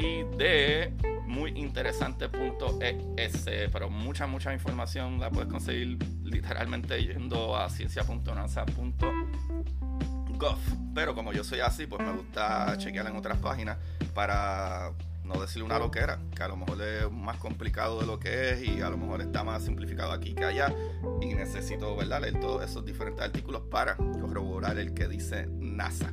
y 0.00 0.24
de 0.36 0.92
muy 1.26 1.52
interesante.es, 1.52 3.46
pero 3.72 3.88
mucha, 3.88 4.26
mucha 4.26 4.52
información 4.52 5.18
la 5.20 5.30
puedes 5.30 5.48
conseguir 5.48 5.96
literalmente 6.24 7.00
yendo 7.02 7.56
a 7.56 7.70
ciencia.nasa.gov. 7.70 10.58
Pero 10.94 11.14
como 11.14 11.32
yo 11.32 11.44
soy 11.44 11.60
así, 11.60 11.86
pues 11.86 12.04
me 12.04 12.12
gusta 12.12 12.76
chequear 12.76 13.06
en 13.06 13.16
otras 13.16 13.38
páginas 13.38 13.78
para 14.12 14.92
no 15.32 15.40
decirle 15.40 15.64
una 15.64 15.78
loquera, 15.78 16.18
que 16.34 16.42
a 16.42 16.48
lo 16.48 16.56
mejor 16.56 16.82
es 16.82 17.10
más 17.10 17.36
complicado 17.38 18.00
de 18.00 18.06
lo 18.06 18.18
que 18.18 18.50
es 18.50 18.62
y 18.62 18.80
a 18.80 18.90
lo 18.90 18.96
mejor 18.96 19.20
está 19.20 19.44
más 19.44 19.64
simplificado 19.64 20.12
aquí 20.12 20.34
que 20.34 20.44
allá 20.44 20.74
y 21.20 21.34
necesito 21.34 21.96
¿verdad? 21.96 22.22
leer 22.22 22.40
todos 22.40 22.64
esos 22.68 22.84
diferentes 22.84 23.24
artículos 23.24 23.62
para 23.70 23.96
corroborar 23.96 24.78
el 24.78 24.92
que 24.92 25.08
dice 25.08 25.46
NASA. 25.58 26.12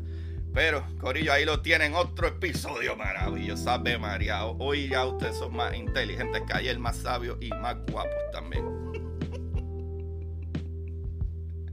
Pero, 0.53 0.85
Corillo, 0.99 1.33
ahí 1.33 1.45
lo 1.45 1.61
tienen, 1.61 1.93
otro 1.93 2.27
episodio 2.27 2.95
maravilloso, 2.95 3.69
Ave 3.69 3.97
María. 3.97 4.45
Hoy 4.45 4.87
ya 4.89 5.05
ustedes 5.05 5.35
son 5.35 5.55
más 5.55 5.75
inteligentes 5.75 6.41
que 6.47 6.53
ayer, 6.53 6.79
más 6.79 6.97
sabios 6.97 7.37
y 7.41 7.49
más 7.49 7.75
guapos 7.91 8.15
también. 8.31 8.65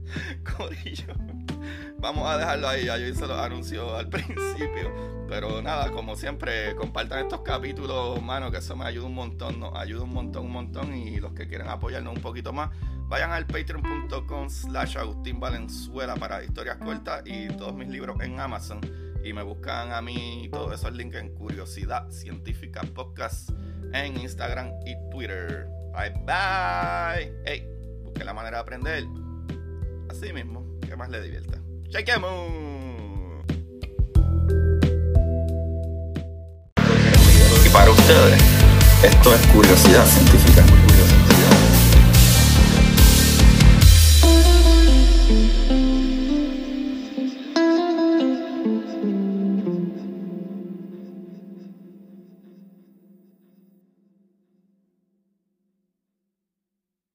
Corillo. 0.57 1.13
Vamos 1.97 2.29
a 2.29 2.37
dejarlo 2.37 2.67
ahí, 2.67 2.85
ya 2.85 2.97
yo 2.97 3.07
hice 3.07 3.25
los 3.25 3.39
anuncios 3.39 3.91
al 3.91 4.09
principio. 4.09 5.14
Pero 5.27 5.61
nada, 5.61 5.91
como 5.91 6.15
siempre, 6.15 6.75
compartan 6.75 7.19
estos 7.19 7.41
capítulos, 7.41 8.21
mano, 8.21 8.51
que 8.51 8.57
eso 8.57 8.75
me 8.75 8.85
ayuda 8.85 9.07
un 9.07 9.15
montón, 9.15 9.59
nos 9.59 9.75
ayuda 9.75 10.03
un 10.03 10.13
montón, 10.13 10.45
un 10.45 10.51
montón. 10.51 10.95
Y 10.95 11.19
los 11.19 11.33
que 11.33 11.47
quieren 11.47 11.67
apoyarnos 11.67 12.15
un 12.15 12.21
poquito 12.21 12.53
más, 12.53 12.69
vayan 13.07 13.31
al 13.31 13.45
patreon.com 13.47 14.49
slash 14.49 14.97
Agustín 14.97 15.39
Valenzuela 15.39 16.15
para 16.15 16.43
historias 16.43 16.77
cortas 16.77 17.23
y 17.25 17.47
todos 17.47 17.73
mis 17.73 17.87
libros 17.87 18.19
en 18.21 18.39
Amazon. 18.39 18.81
Y 19.23 19.33
me 19.33 19.41
buscan 19.41 19.91
a 19.91 20.01
mí 20.01 20.47
todos 20.51 20.73
esos 20.73 20.93
links 20.93 21.17
en 21.17 21.33
Curiosidad 21.33 22.09
Científica 22.11 22.81
Podcast 22.93 23.49
en 23.93 24.19
Instagram 24.19 24.71
y 24.85 24.95
Twitter. 25.09 25.67
Bye 25.93 26.11
bye. 26.25 27.33
Hey, 27.45 27.67
busque 28.03 28.23
la 28.23 28.33
manera 28.33 28.57
de 28.57 28.61
aprender. 28.61 29.05
Así 30.09 30.31
mismo, 30.31 30.79
que 30.81 30.95
más 30.95 31.09
le 31.09 31.21
divierta. 31.21 31.59
¡Chequemos! 31.89 32.74
para 37.75 37.91
ustedes. 37.91 38.41
Esto 39.03 39.35
es 39.35 39.47
curiosidad 39.47 40.05
científica. 40.05 40.63
Curiosidad. 40.63 41.15